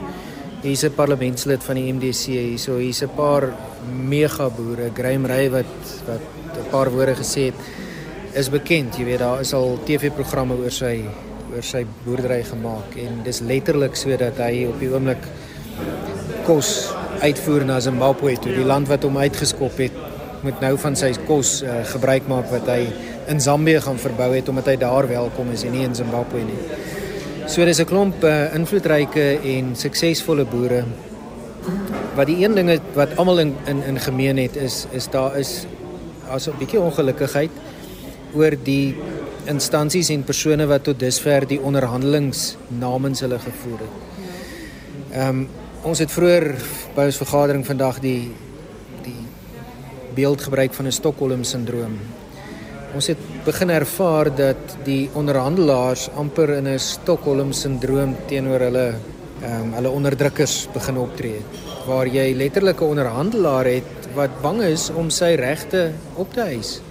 Hier's 0.61 0.83
'n 0.83 0.93
parlementslid 0.95 1.63
van 1.63 1.75
die 1.75 1.93
MDC 1.93 2.25
hier. 2.25 2.57
So 2.57 2.77
hier's 2.77 3.01
'n 3.01 3.09
paar 3.15 3.53
mega 3.91 4.49
boere, 4.49 4.91
Graham 4.93 5.25
Ray 5.25 5.49
wat 5.49 5.65
wat 6.05 6.21
'n 6.57 6.69
paar 6.69 6.89
woorde 6.89 7.15
gesê 7.15 7.41
het 7.51 7.55
is 8.33 8.49
bekend. 8.49 8.97
Jy 8.97 9.05
weet 9.05 9.19
daar 9.19 9.39
is 9.39 9.53
al 9.53 9.79
TV-programme 9.85 10.55
oor 10.55 10.71
sy 10.71 11.03
oor 11.53 11.63
sy 11.63 11.85
boerdery 12.05 12.43
gemaak 12.43 12.95
en 12.95 13.23
dis 13.23 13.39
letterlik 13.39 13.95
sodat 13.95 14.37
hy 14.37 14.67
op 14.69 14.79
die 14.79 14.89
oomblik 14.89 15.23
kos 16.45 16.93
uitvoer 17.21 17.65
na 17.65 17.79
Zimbabwe 17.79 18.35
toe, 18.39 18.53
die 18.55 18.65
land 18.65 18.87
wat 18.87 19.03
hom 19.03 19.17
uitgeskop 19.17 19.77
het, 19.77 19.95
moet 20.43 20.61
nou 20.63 20.75
van 20.79 20.95
sy 20.95 21.11
kos 21.27 21.59
uh, 21.63 21.81
gebruik 21.91 22.27
maak 22.31 22.47
wat 22.53 22.67
hy 22.71 22.87
in 23.29 23.41
Zambië 23.43 23.81
gaan 23.83 23.99
verbou 23.99 24.29
het 24.33 24.49
omdat 24.49 24.71
hy 24.71 24.75
daar 24.79 25.07
welkom 25.09 25.51
is 25.51 25.65
en 25.67 25.75
nie 25.75 25.83
in 25.85 25.95
Zimbabwe 25.95 26.43
nie. 26.47 26.59
So 27.49 27.65
dis 27.65 27.79
'n 27.81 27.85
klomp 27.85 28.23
uh, 28.23 28.53
invloedryke 28.55 29.39
en 29.43 29.75
suksesvolle 29.75 30.45
boere. 30.45 30.83
Wat 32.15 32.27
die 32.27 32.43
een 32.43 32.55
ding 32.55 32.71
wat 32.93 33.17
almal 33.17 33.39
in, 33.39 33.55
in 33.65 33.83
in 33.83 33.99
gemeen 33.99 34.37
het 34.37 34.55
is 34.55 34.85
is 34.91 35.09
daar 35.09 35.37
is 35.37 35.65
as 36.29 36.47
'n 36.47 36.57
bietjie 36.59 36.79
ongelukkigheid 36.79 37.51
oor 38.33 38.55
die 38.63 38.95
instansies 39.45 40.09
en 40.09 40.23
persone 40.23 40.67
wat 40.67 40.83
tot 40.83 40.99
dusver 40.99 41.47
die 41.47 41.59
onderhandelings 41.59 42.57
namens 42.67 43.19
hulle 43.19 43.39
gevoer 43.39 43.79
het. 43.79 43.95
Ehm 45.11 45.27
um, 45.29 45.47
ons 45.83 45.99
het 45.99 46.11
vroeër 46.11 46.55
by 46.95 47.05
ons 47.09 47.17
vergadering 47.17 47.65
vandag 47.65 47.99
die 48.03 48.31
die 49.03 49.21
beeld 50.15 50.41
gebruik 50.41 50.73
van 50.73 50.87
'n 50.87 50.91
Stockholm 50.91 51.43
sindroom 51.43 51.99
Ons 52.89 53.05
het 53.11 53.19
begin 53.45 53.69
ervaar 53.69 54.31
dat 54.33 54.71
die 54.81 55.09
onderhandelaars 55.13 56.07
amper 56.17 56.49
in 56.57 56.67
'n 56.67 56.79
Stockholm 56.79 57.51
sindroom 57.53 58.15
teenoor 58.27 58.59
hulle 58.59 58.87
ehm 59.43 59.61
um, 59.61 59.73
hulle 59.73 59.89
onderdrukkers 59.89 60.67
begin 60.73 60.97
optree 60.97 61.41
waar 61.85 62.07
jy 62.07 62.33
letterlik 62.33 62.81
'n 62.81 62.91
onderhandelaar 62.93 63.65
het 63.65 64.09
wat 64.15 64.41
bang 64.41 64.61
is 64.61 64.89
om 64.89 65.09
sy 65.09 65.35
regte 65.35 65.91
op 66.15 66.33
te 66.33 66.41
eis. 66.41 66.81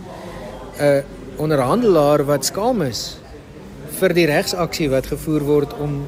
'n 0.81 1.03
onderhandelaar 1.37 2.25
wat 2.25 2.45
skaam 2.45 2.83
is 2.83 3.19
vir 3.99 4.15
die 4.15 4.27
regsaksie 4.27 4.89
wat 4.91 5.07
gevoer 5.07 5.43
word 5.43 5.75
om 5.79 6.07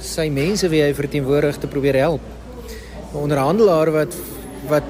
sy 0.00 0.28
mense 0.28 0.68
wie 0.68 0.82
hy 0.82 0.94
verteenwoordig 0.94 1.58
te 1.58 1.66
probeer 1.66 1.96
help. 1.96 2.20
'n 3.12 3.16
onderhandelaar 3.16 3.90
wat 3.90 4.14
wat 4.68 4.84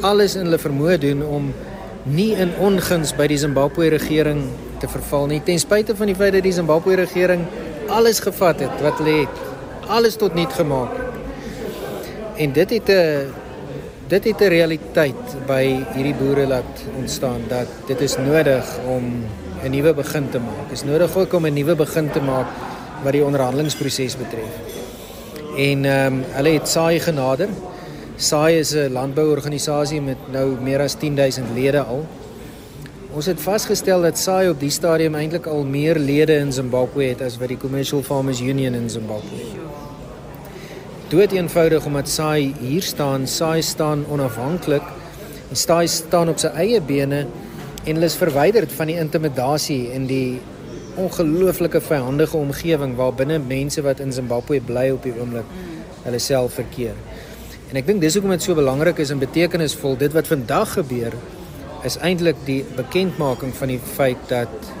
alles 0.00 0.36
in 0.36 0.46
hulle 0.46 0.58
vermoë 0.58 0.98
doen 0.98 1.22
om 1.26 1.50
nie 2.04 2.32
in 2.38 2.52
onguns 2.62 3.12
by 3.18 3.26
die 3.26 3.38
Zimbabwe 3.38 3.90
regering 3.92 4.44
te 4.80 4.88
verval 4.88 5.26
nie 5.26 5.40
ten 5.44 5.58
spyte 5.58 5.96
van 5.98 6.06
die 6.06 6.16
feit 6.16 6.32
dat 6.32 6.46
die 6.46 6.54
Zimbabwe 6.54 6.94
regering 7.00 7.44
alles 7.88 8.20
gevat 8.24 8.62
het 8.64 8.82
wat 8.84 9.02
hulle 9.02 9.26
het 9.26 9.88
alles 9.88 10.16
tot 10.16 10.34
nul 10.38 10.48
gemaak 10.54 10.94
en 12.38 12.52
dit 12.52 12.70
het 12.70 12.88
'n 12.88 13.32
dit 14.08 14.24
het 14.24 14.40
'n 14.40 14.48
realiteit 14.48 15.24
by 15.46 15.84
hierdie 15.94 16.14
boere 16.14 16.46
laat 16.46 16.84
ontstaan 16.96 17.42
dat 17.48 17.68
dit 17.86 18.00
is 18.00 18.16
nodig 18.16 18.64
om 18.86 19.24
'n 19.64 19.70
nuwe 19.70 19.94
begin 19.94 20.30
te 20.30 20.38
maak 20.38 20.72
is 20.72 20.84
nodig 20.84 21.16
ook 21.16 21.32
om 21.32 21.46
'n 21.46 21.52
nuwe 21.52 21.74
begin 21.74 22.10
te 22.10 22.20
maak 22.20 22.46
wat 23.02 23.12
die 23.12 23.24
onderhandelingsproses 23.24 24.16
betref 24.16 24.54
en 25.56 25.84
ehm 25.84 26.12
um, 26.12 26.22
hulle 26.36 26.58
het 26.58 26.68
saai 26.68 27.00
genader 27.00 27.48
SAI 28.18 28.58
is 28.58 28.74
'n 28.74 28.92
landbouorganisasie 28.92 30.00
met 30.02 30.18
nou 30.32 30.56
meer 30.60 30.80
as 30.80 30.94
10000 30.94 31.46
lede 31.54 31.82
al. 31.82 32.06
Ons 33.14 33.26
het 33.26 33.40
vasgestel 33.40 34.02
dat 34.02 34.18
SAI 34.18 34.48
op 34.48 34.60
die 34.60 34.70
stadium 34.70 35.14
eintlik 35.14 35.46
al 35.46 35.62
meer 35.64 35.98
lede 35.98 36.34
in 36.34 36.52
Zimbabwe 36.52 37.04
het 37.04 37.22
as 37.22 37.38
wat 37.38 37.48
die 37.48 37.56
Commercial 37.56 38.02
Farmers 38.02 38.40
Union 38.40 38.74
in 38.74 38.90
Zimbabwe. 38.90 39.38
Dood 41.08 41.32
eenvoudig 41.32 41.84
omdat 41.84 42.08
SAI 42.08 42.54
hier 42.60 42.82
staan, 42.82 43.26
SAI 43.26 43.62
staan 43.62 44.04
onafhanklik 44.10 44.82
en 45.50 45.56
SAI 45.56 45.86
staan 45.86 46.28
op 46.28 46.38
sy 46.38 46.46
eie 46.46 46.80
bene 46.80 47.26
en 47.84 47.94
hulle 47.94 48.04
is 48.04 48.16
verwyderd 48.16 48.72
van 48.72 48.86
die 48.86 48.98
intimidasie 48.98 49.90
en 49.90 50.06
die 50.06 50.40
ongelooflike 50.98 51.80
vyandige 51.80 52.36
omgewing 52.36 52.96
waar 52.98 53.14
binne 53.14 53.38
mense 53.38 53.82
wat 53.86 54.00
in 54.04 54.12
Zimbabwe 54.12 54.60
bly 54.60 54.90
op 54.94 55.06
die 55.06 55.14
oomblik 55.16 55.48
hulle 56.04 56.20
self 56.22 56.58
verkeer. 56.58 56.94
En 57.70 57.76
ek 57.80 57.86
dink 57.88 58.00
dis 58.00 58.14
hoekom 58.16 58.32
dit 58.32 58.44
so 58.44 58.56
belangrik 58.58 59.00
is 59.04 59.12
en 59.12 59.20
betekenisvol 59.22 59.98
dit 60.00 60.14
wat 60.16 60.30
vandag 60.30 60.72
gebeur 60.78 61.16
is 61.86 61.98
eintlik 62.02 62.38
die 62.46 62.62
bekendmaking 62.76 63.52
van 63.54 63.74
die 63.74 63.80
feit 63.96 64.22
dat 64.30 64.72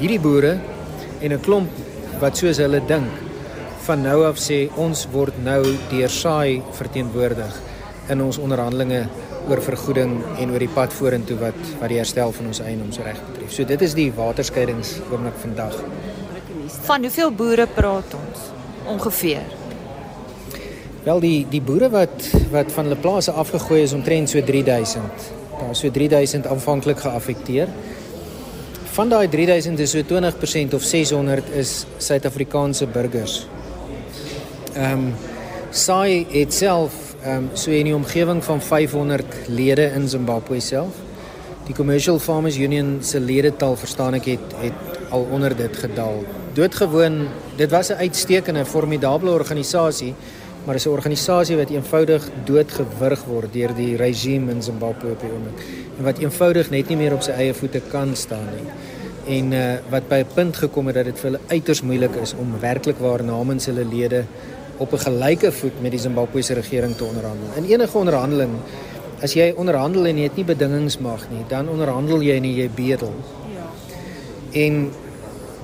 hierdie 0.00 0.20
boere 0.20 0.56
en 1.20 1.32
'n 1.32 1.40
klomp 1.40 1.70
wat 2.20 2.36
soos 2.36 2.58
hulle 2.60 2.80
dink 2.88 3.12
van 3.86 4.02
nou 4.02 4.24
af 4.26 4.38
sê 4.42 4.66
ons 4.76 5.06
word 5.12 5.36
nou 5.44 5.62
deur 5.90 6.10
saai 6.10 6.62
verteenwoordig 6.72 7.54
in 8.08 8.22
ons 8.22 8.38
onderhandelinge 8.38 9.06
oor 9.48 9.62
vergoeding 9.62 10.16
en 10.38 10.50
oor 10.50 10.62
die 10.62 10.72
pad 10.72 10.94
vorentoe 10.94 11.36
wat 11.40 11.58
wat 11.80 11.90
die 11.92 12.00
herstel 12.00 12.32
van 12.34 12.48
ons 12.50 12.60
eienoomsreg 12.60 13.20
betref. 13.28 13.52
So 13.54 13.64
dit 13.68 13.82
is 13.86 13.94
die 13.94 14.08
waterskeidings 14.14 14.96
oomblik 15.10 15.38
vandag. 15.42 15.76
Van 16.88 17.06
hoeveel 17.06 17.30
boere 17.34 17.66
praat 17.70 18.16
ons 18.18 18.48
ongeveer? 18.96 19.46
Wel 21.06 21.22
die 21.22 21.38
die 21.50 21.62
boere 21.62 21.90
wat 21.94 22.26
wat 22.50 22.72
van 22.74 22.88
hulle 22.88 22.98
plase 22.98 23.34
afgegooi 23.44 23.82
is 23.84 23.94
omtrent 23.94 24.30
so 24.30 24.42
3000. 24.42 25.30
Daar 25.60 25.76
so 25.78 25.90
3000 25.90 26.46
aanvanklik 26.50 26.98
geaffekteer. 27.06 27.70
Van 28.96 29.08
daai 29.12 29.28
3000 29.28 29.78
is 29.78 29.94
so 29.94 30.02
20% 30.02 30.74
of 30.74 30.82
600 30.82 31.54
is 31.54 31.84
Suid-Afrikaanse 31.98 32.86
burgers. 32.86 33.46
Ehm 34.74 34.92
um, 34.92 35.10
SAI 35.70 36.26
itself 36.30 37.05
ehm 37.26 37.36
um, 37.36 37.50
so 37.58 37.70
in 37.70 37.88
die 37.88 37.94
omgewing 37.94 38.44
van 38.44 38.60
500 38.62 39.24
lede 39.48 39.90
in 39.94 40.08
Zimbabwe 40.08 40.60
self. 40.60 40.94
Die 41.66 41.74
Commercial 41.74 42.18
Farmers 42.18 42.56
Union 42.56 42.98
se 43.02 43.20
ledetal 43.20 43.76
verstaan 43.76 44.14
ek 44.14 44.24
het 44.24 44.54
het 44.60 45.10
al 45.10 45.26
onder 45.32 45.56
dit 45.56 45.76
gedaal. 45.76 46.22
Doodgewoon, 46.54 47.26
dit 47.56 47.70
was 47.70 47.90
'n 47.90 47.98
uitstekende, 47.98 48.64
formidable 48.64 49.30
organisasie 49.30 50.14
maar 50.66 50.74
is 50.74 50.84
'n 50.84 50.88
organisasie 50.88 51.56
wat 51.56 51.70
eenvoudig 51.70 52.28
doodgewurg 52.44 53.24
word 53.24 53.52
deur 53.52 53.74
die 53.74 53.96
regime 53.96 54.50
in 54.50 54.62
Zimbabwe 54.62 55.10
op 55.10 55.20
die 55.20 55.30
oomblik 55.30 55.58
en 55.98 56.04
wat 56.04 56.18
eenvoudig 56.18 56.70
net 56.70 56.88
nie 56.88 56.96
meer 56.96 57.12
op 57.12 57.22
sy 57.22 57.30
eie 57.30 57.54
voete 57.54 57.80
kan 57.90 58.16
staan 58.16 58.48
nie. 58.54 58.68
En 59.38 59.52
uh 59.52 59.74
wat 59.90 60.08
by 60.08 60.14
'n 60.14 60.34
punt 60.34 60.56
gekom 60.56 60.86
het 60.86 60.94
dat 60.94 61.04
dit 61.04 61.18
vir 61.18 61.30
hulle 61.30 61.44
uiters 61.46 61.82
moeilik 61.82 62.14
is 62.22 62.34
om 62.34 62.60
werklik 62.60 62.98
waar 62.98 63.24
namens 63.24 63.66
hulle 63.66 63.84
lede 63.84 64.24
op 64.76 64.92
'n 64.92 64.98
gelyke 64.98 65.52
voet 65.52 65.80
met 65.82 65.90
die 65.90 66.00
Zimbabwese 66.00 66.54
regering 66.54 66.96
te 66.96 67.04
onderhandel. 67.04 67.48
In 67.56 67.64
enige 67.64 67.98
onderhandeling 67.98 68.50
as 69.22 69.32
jy 69.32 69.52
onderhandel 69.56 70.06
en 70.06 70.16
jy 70.16 70.22
het 70.22 70.36
nie 70.36 70.44
bedingings 70.44 70.98
mag 70.98 71.24
nie, 71.30 71.44
dan 71.48 71.68
onderhandel 71.68 72.20
jy 72.20 72.38
nie 72.38 72.54
jy 72.54 72.70
bedel. 72.74 73.12
Ja. 73.54 73.64
En 74.60 74.90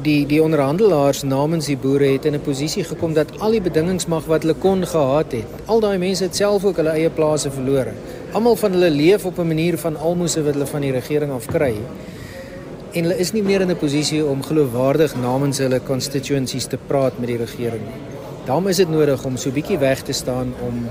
die 0.02 0.26
die 0.26 0.40
onderhandelaars 0.42 1.22
namens 1.22 1.68
die 1.70 1.76
boere 1.76 2.12
het 2.14 2.24
in 2.24 2.34
'n 2.34 2.40
posisie 2.40 2.84
gekom 2.84 3.12
dat 3.14 3.38
al 3.38 3.50
die 3.50 3.60
bedingings 3.60 4.06
mag 4.06 4.24
wat 4.24 4.42
hulle 4.42 4.54
kon 4.54 4.86
gehad 4.86 5.32
het. 5.32 5.46
Al 5.66 5.80
daai 5.80 5.98
mense 5.98 6.24
het 6.24 6.36
self 6.36 6.64
ook 6.64 6.76
hulle 6.76 6.90
eie 6.90 7.10
plase 7.10 7.50
verloor. 7.50 7.86
Almal 8.32 8.56
van 8.56 8.72
hulle 8.72 8.90
leef 8.90 9.24
op 9.24 9.38
'n 9.38 9.46
manier 9.46 9.78
van 9.78 9.96
almoses 9.96 10.44
wat 10.44 10.54
hulle 10.54 10.66
van 10.66 10.80
die 10.80 10.92
regering 10.92 11.32
af 11.32 11.46
kry. 11.46 11.74
En 12.92 13.02
hulle 13.02 13.18
is 13.18 13.32
nie 13.32 13.42
meer 13.42 13.60
in 13.60 13.70
'n 13.70 13.76
posisie 13.76 14.26
om 14.26 14.42
geloofwaardig 14.42 15.14
namens 15.16 15.58
hulle 15.58 15.80
constituencies 15.82 16.66
te 16.66 16.78
praat 16.86 17.18
met 17.18 17.28
die 17.28 17.36
regering 17.36 17.82
nie. 17.82 18.11
Daarom 18.44 18.66
is 18.66 18.76
dit 18.76 18.88
nodig 18.88 19.24
om 19.24 19.36
so 19.36 19.54
bietjie 19.54 19.78
weg 19.78 20.02
te 20.02 20.12
staan 20.12 20.54
om 20.66 20.86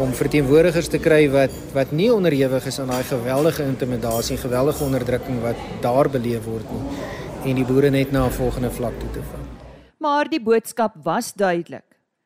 om 0.00 0.12
verteenwoordigers 0.16 0.88
te 0.88 0.98
kry 0.98 1.26
wat 1.30 1.52
wat 1.76 1.90
nie 1.92 2.08
onderhewig 2.12 2.64
is 2.66 2.78
aan 2.80 2.88
daai 2.88 3.04
geweldige 3.04 3.62
intimidasie, 3.62 4.38
geweldige 4.40 4.84
onderdrukking 4.84 5.40
wat 5.42 5.58
daar 5.84 6.08
beleef 6.10 6.44
word 6.48 6.70
nie 6.72 7.50
en 7.50 7.58
die 7.58 7.66
boere 7.66 7.90
net 7.90 8.12
na 8.12 8.26
'n 8.26 8.30
volgende 8.30 8.70
vlak 8.70 8.98
toe 9.00 9.10
te 9.10 9.22
vat. 9.22 9.46
Maar 9.98 10.28
die 10.28 10.40
boodskap 10.40 10.94
was 11.02 11.32
duidelik. 11.32 11.84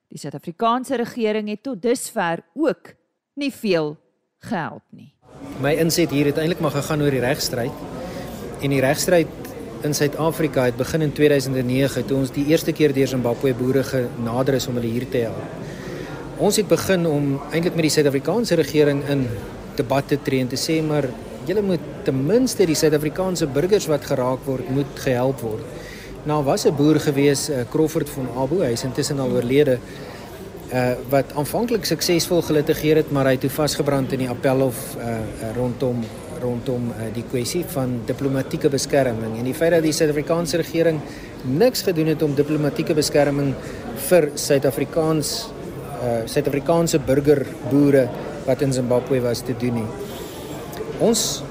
Die 0.08 0.18
Suid-Afrikaanse 0.18 0.96
regering 0.96 1.48
het 1.48 1.62
tot 1.62 1.82
dusver 1.82 2.42
ook 2.54 2.94
nie 3.34 3.52
veel 3.52 3.96
gehelp 4.38 4.82
nie. 4.90 5.12
My 5.60 5.74
inset 5.74 6.10
hier 6.10 6.26
het 6.26 6.38
eintlik 6.38 6.60
maar 6.60 6.70
gegaan 6.70 7.02
oor 7.02 7.10
die 7.10 7.20
regstryd. 7.20 7.72
En 8.60 8.70
die 8.70 8.80
regstryd 8.80 9.26
in 9.86 9.94
Suid-Afrika 9.94 10.64
het 10.66 10.76
begin 10.76 11.04
in 11.06 11.12
2009 11.12 12.04
toe 12.06 12.18
ons 12.18 12.32
die 12.34 12.44
eerste 12.50 12.72
keer 12.74 12.92
deur 12.94 13.08
Zimbabwe 13.08 13.54
boere 13.54 13.84
genader 13.86 14.58
is 14.58 14.66
om 14.66 14.78
hulle 14.78 14.90
hier 14.90 15.06
te 15.10 15.22
help. 15.28 16.42
Ons 16.42 16.58
het 16.60 16.68
begin 16.68 17.06
om 17.08 17.28
eintlik 17.50 17.78
met 17.78 17.86
die 17.86 17.92
Suid-Afrikaanse 17.94 18.58
regering 18.58 19.04
in 19.12 19.24
debatte 19.78 20.18
tree 20.26 20.42
en 20.44 20.50
te 20.50 20.58
sê 20.60 20.80
maar 20.84 21.06
julle 21.46 21.62
moet 21.62 21.86
ten 22.04 22.18
minste 22.26 22.66
die 22.66 22.76
Suid-Afrikaanse 22.78 23.48
burgers 23.54 23.86
wat 23.90 24.04
geraak 24.10 24.42
word 24.48 24.68
moet 24.74 25.00
gehelp 25.04 25.40
word. 25.46 25.64
Nou 26.26 26.42
was 26.44 26.66
'n 26.66 26.74
boer 26.74 27.00
gewees, 27.00 27.48
uh, 27.50 27.62
Crawford 27.70 28.08
van 28.10 28.28
Abu, 28.36 28.62
hy 28.64 28.72
is 28.72 28.84
intussen 28.84 29.20
al 29.20 29.30
oorlede. 29.30 29.78
Uh 30.72 30.94
wat 31.08 31.32
aanvanklik 31.34 31.84
suksesvol 31.84 32.42
gelitigeer 32.42 32.96
het, 32.96 33.10
maar 33.10 33.24
hy 33.24 33.30
het 33.30 33.40
toe 33.40 33.50
vasgebrand 33.50 34.12
in 34.12 34.18
die 34.18 34.28
appelhof 34.28 34.96
uh, 34.98 35.04
uh 35.06 35.56
rondom 35.56 36.02
rondom 36.42 36.90
uh, 36.90 37.08
die 37.14 37.24
kwessie 37.30 37.64
van 37.74 38.00
diplomatieke 38.06 38.68
beskerming 38.68 39.38
en 39.38 39.44
die 39.44 39.54
feit 39.54 39.72
dat 39.76 39.82
die 39.82 39.92
Suid-Afrikaanse 39.92 40.56
regering 40.56 41.00
niks 41.44 41.82
gedoen 41.82 42.06
het 42.06 42.22
om 42.22 42.34
diplomatieke 42.34 42.94
beskerming 42.94 43.54
vir 44.08 44.30
Suid-Afrikaans 44.34 45.36
uh 45.96 46.22
Suid-Afrikaanse 46.28 46.98
burgerboere 47.00 48.08
wat 48.46 48.62
in 48.62 48.72
Zimbabwe 48.72 49.20
was 49.24 49.40
te 49.40 49.54
doen 49.58 49.80
nie. 49.80 49.86
Ons 51.00 51.42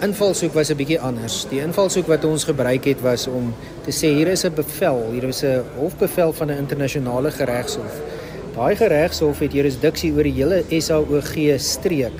invalshoek 0.00 0.54
was 0.54 0.70
'n 0.70 0.76
bietjie 0.76 1.00
anders. 1.00 1.46
Die 1.50 1.60
invalshoek 1.60 2.06
wat 2.06 2.24
ons 2.24 2.44
gebruik 2.44 2.84
het 2.84 3.00
was 3.00 3.26
om 3.26 3.54
te 3.84 3.90
sê 3.90 4.14
hier 4.14 4.28
is 4.28 4.44
'n 4.44 4.54
bevel, 4.54 5.10
hier 5.12 5.24
is 5.24 5.42
'n 5.42 5.62
hofbevel 5.76 6.32
van 6.32 6.50
'n 6.50 6.58
internasionale 6.58 7.30
regshof. 7.30 8.00
Daai 8.54 8.74
regshof 8.74 9.38
het 9.38 9.52
jurisdiksie 9.52 10.12
oor 10.12 10.22
die 10.22 10.32
hele 10.32 10.64
SAOG 10.68 11.58
streek. 11.58 12.18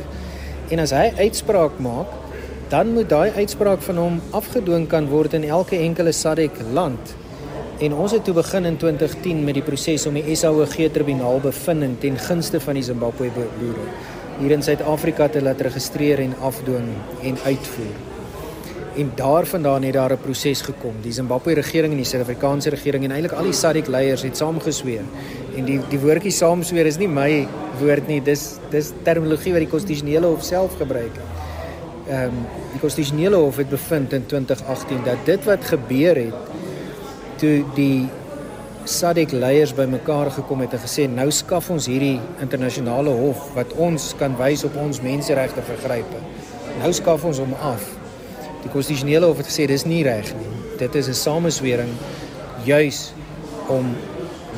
En 0.71 0.79
as 0.79 0.93
hy 0.95 1.09
uitspraak 1.19 1.79
maak, 1.83 2.11
dan 2.71 2.93
moet 2.95 3.09
daai 3.11 3.33
uitspraak 3.35 3.83
van 3.83 3.97
hom 3.99 4.21
afgedwing 4.31 4.87
kan 4.91 5.09
word 5.11 5.35
in 5.35 5.49
elke 5.49 5.75
enkele 5.83 6.13
SADC 6.15 6.61
land. 6.73 7.17
En 7.83 7.97
ons 7.97 8.13
het 8.15 8.23
toe 8.25 8.35
begin 8.37 8.69
in 8.69 8.77
2010 8.77 9.41
met 9.45 9.57
die 9.59 9.65
proses 9.67 10.07
om 10.07 10.15
die 10.15 10.37
SAOG 10.37 10.77
tribunaal 10.95 11.41
bevinding 11.43 11.97
ten 11.99 12.19
gunste 12.19 12.61
van 12.61 12.79
die 12.79 12.87
Zimbabwe 12.87 13.33
boere 13.35 13.89
hier 14.41 14.55
in 14.55 14.63
Suid-Afrika 14.65 15.27
te 15.29 15.43
laat 15.43 15.61
registreer 15.61 16.23
en 16.23 16.37
afdwing 16.41 16.87
en 17.29 17.41
uitvoer. 17.45 17.99
En 19.01 19.11
daarvandaan 19.17 19.83
het 19.83 19.93
daar 19.95 20.13
'n 20.13 20.23
proses 20.23 20.61
gekom. 20.61 20.95
Die 21.03 21.13
Zimbabwe 21.13 21.55
regering 21.55 21.93
en 21.93 22.03
die 22.03 22.07
Suid-Afrikaanse 22.07 22.71
regering 22.71 23.05
en 23.05 23.11
eintlik 23.11 23.33
al 23.33 23.45
die 23.45 23.53
SADC 23.53 23.87
leiers 23.87 24.23
het 24.23 24.37
saamgesweer. 24.37 25.05
En 25.57 25.65
die 25.65 25.81
die 25.91 25.99
woordjie 25.99 26.33
saamsweer 26.35 26.87
is 26.87 26.99
nie 27.01 27.09
my 27.09 27.47
woord 27.81 28.09
nie. 28.09 28.21
Dis 28.25 28.59
dis 28.71 28.93
terminologie 29.07 29.55
wat 29.57 29.65
die 29.65 29.73
konstitusionele 29.73 30.31
hof 30.31 30.45
self 30.47 30.77
gebruik 30.81 31.17
het. 31.19 31.29
Ehm 32.11 32.25
um, 32.31 32.47
die 32.71 32.79
konstitusionele 32.79 33.37
hof 33.37 33.57
het 33.59 33.69
bevind 33.69 34.13
in 34.13 34.27
2018 34.31 35.05
dat 35.05 35.25
dit 35.27 35.45
wat 35.45 35.65
gebeur 35.65 36.17
het 36.17 36.35
toe 37.43 37.65
die 37.75 38.09
SADC 38.85 39.33
leiers 39.33 39.75
bymekaar 39.75 40.31
gekom 40.31 40.63
het 40.65 40.73
en 40.73 40.83
gesê 40.83 41.07
nou 41.11 41.29
skaf 41.35 41.71
ons 41.71 41.87
hierdie 41.91 42.21
internasionale 42.41 43.13
hof 43.15 43.51
wat 43.55 43.75
ons 43.77 44.13
kan 44.19 44.37
wys 44.39 44.65
op 44.65 44.77
ons 44.81 45.03
menseregte 45.05 45.63
vergrype. 45.67 46.23
Nou 46.81 46.93
skaf 46.97 47.25
ons 47.29 47.43
hom 47.43 47.53
af. 47.61 47.85
Die 48.63 48.73
konstitusionele 48.73 49.29
hof 49.29 49.43
het 49.43 49.51
gesê 49.51 49.67
dis 49.69 49.85
nie 49.85 50.03
reg 50.07 50.33
nie. 50.39 50.55
Dit 50.79 50.95
is 50.95 51.09
'n 51.09 51.15
sameswering 51.15 51.93
juis 52.65 53.13
om 53.69 53.95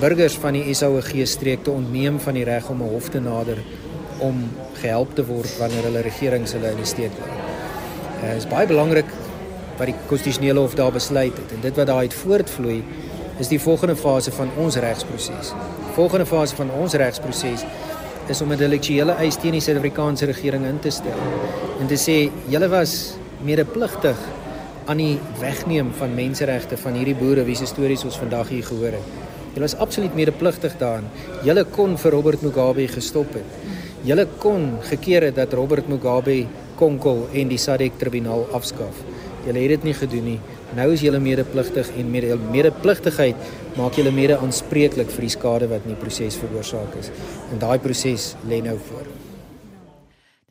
burgers 0.03 0.35
van 0.43 0.57
die 0.57 0.75
SAOG 0.75 1.13
streek 1.31 1.61
te 1.63 1.71
ontneem 1.71 2.17
van 2.21 2.35
die 2.35 2.45
reg 2.45 2.69
om 2.69 2.81
'n 2.83 2.91
hof 2.91 3.09
te 3.09 3.21
nader 3.21 3.59
om 4.19 4.51
gehelp 4.81 5.15
te 5.15 5.25
word 5.27 5.59
wanneer 5.59 5.85
hulle 5.87 6.03
regerings 6.03 6.53
hulle 6.53 6.71
in 6.71 6.81
die 6.81 6.91
steek 6.91 7.15
laat. 7.21 7.39
Dit 8.21 8.31
uh, 8.31 8.37
is 8.37 8.49
baie 8.51 8.67
belangrik 8.67 9.07
wat 9.79 9.87
die 9.87 9.95
konstitusionele 10.07 10.61
hof 10.61 10.75
daar 10.75 10.93
besluit 10.93 11.37
het 11.39 11.55
en 11.55 11.63
dit 11.63 11.77
wat 11.77 11.87
daaruit 11.87 12.15
voortvloei 12.15 12.83
is 13.39 13.49
die 13.49 13.61
volgende 13.61 13.97
fase 13.97 14.33
van 14.33 14.51
ons 14.59 14.77
regsproses. 14.77 15.55
Volgende 15.95 16.27
fase 16.27 16.57
van 16.57 16.71
ons 16.71 16.95
regsproses 16.95 17.65
is 18.29 18.41
om 18.41 18.53
'n 18.53 18.59
delektuele 18.59 19.13
eis 19.13 19.37
teen 19.37 19.53
die 19.53 19.61
Suid-Afrikaanse 19.61 20.27
regering 20.27 20.67
in 20.67 20.79
te 20.79 20.91
stel 20.91 21.23
en 21.81 21.87
te 21.87 21.99
sê 21.99 22.31
julle 22.49 22.69
was 22.69 23.15
medepligtig 23.39 24.19
aan 24.85 24.97
die 24.97 25.19
wegneem 25.39 25.93
van 25.99 26.15
menseregte 26.15 26.77
van 26.77 26.93
hierdie 26.93 27.15
boere 27.15 27.45
wie 27.45 27.57
se 27.57 27.67
stories 27.67 28.05
ons 28.05 28.19
vandag 28.19 28.49
hier 28.49 28.65
gehoor 28.65 28.99
het. 28.99 29.32
Julle 29.53 29.67
was 29.67 29.77
absoluut 29.77 30.15
medepligtig 30.17 30.79
daaraan. 30.81 31.09
Julle 31.45 31.65
kon 31.69 31.99
vir 32.01 32.15
Robert 32.15 32.43
Mugabe 32.43 32.87
gestop 32.89 33.35
het. 33.37 33.57
Julle 34.03 34.25
kon 34.41 34.79
gekeer 34.89 35.29
het 35.29 35.37
dat 35.37 35.53
Robert 35.53 35.89
Mugabe 35.93 36.47
konkel 36.81 37.27
en 37.37 37.51
die 37.53 37.61
SADC 37.61 37.99
tribunaal 38.01 38.47
afskaf. 38.57 39.03
Julle 39.45 39.61
het 39.61 39.75
dit 39.77 39.85
nie 39.91 39.95
gedoen 39.99 40.25
nie. 40.31 40.39
Nou 40.77 40.87
is 40.95 41.03
julle 41.05 41.21
medepligtig 41.21 41.91
en 42.01 42.09
met 42.11 42.25
julle 42.25 42.53
medepligtigheid 42.55 43.51
maak 43.77 43.99
julle 44.01 44.13
mede 44.15 44.39
aanspreeklik 44.41 45.13
vir 45.13 45.27
die 45.27 45.35
skade 45.35 45.69
wat 45.69 45.85
in 45.85 45.93
die 45.93 46.01
proses 46.01 46.39
veroorsaak 46.41 46.97
is. 47.03 47.13
En 47.53 47.61
daai 47.61 47.77
proses 47.83 48.33
lê 48.49 48.63
nou 48.65 48.79
voor. 48.89 49.05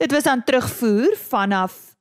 Dit 0.02 0.14
was 0.14 0.30
aan 0.30 0.46
terugvoer 0.46 1.18
vanaf 1.18 1.96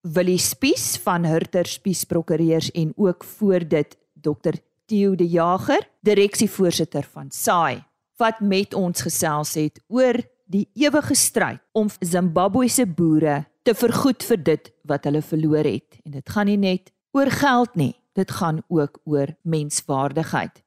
Willie 0.00 0.40
Spies 0.40 0.96
van 1.04 1.28
Hurter 1.28 1.68
Spies 1.68 2.04
Prokureurs 2.08 2.70
en 2.72 2.92
ook 2.96 3.24
voor 3.24 3.68
dit 3.68 3.96
Dr 4.14 4.56
Theo 4.90 5.14
de 5.14 5.28
Jager, 5.28 5.84
direksievoorsitter 6.02 7.04
van 7.12 7.28
SAI, 7.30 7.84
wat 8.18 8.40
met 8.42 8.74
ons 8.74 9.04
gesels 9.06 9.52
het 9.54 9.78
oor 9.86 10.18
die 10.50 10.64
ewige 10.74 11.14
stryd 11.14 11.60
om 11.78 11.86
Zimbabwe 12.02 12.66
se 12.68 12.88
boere 12.90 13.44
te 13.62 13.74
vergoed 13.78 14.26
vir 14.26 14.42
dit 14.48 14.72
wat 14.90 15.06
hulle 15.06 15.22
verloor 15.22 15.68
het. 15.68 16.00
En 16.02 16.16
dit 16.18 16.34
gaan 16.34 16.50
nie 16.50 16.58
net 16.58 16.90
oor 17.14 17.30
geld 17.30 17.78
nie. 17.78 17.94
Dit 18.18 18.34
gaan 18.34 18.64
ook 18.66 18.98
oor 19.06 19.30
menswaardigheid. 19.46 20.58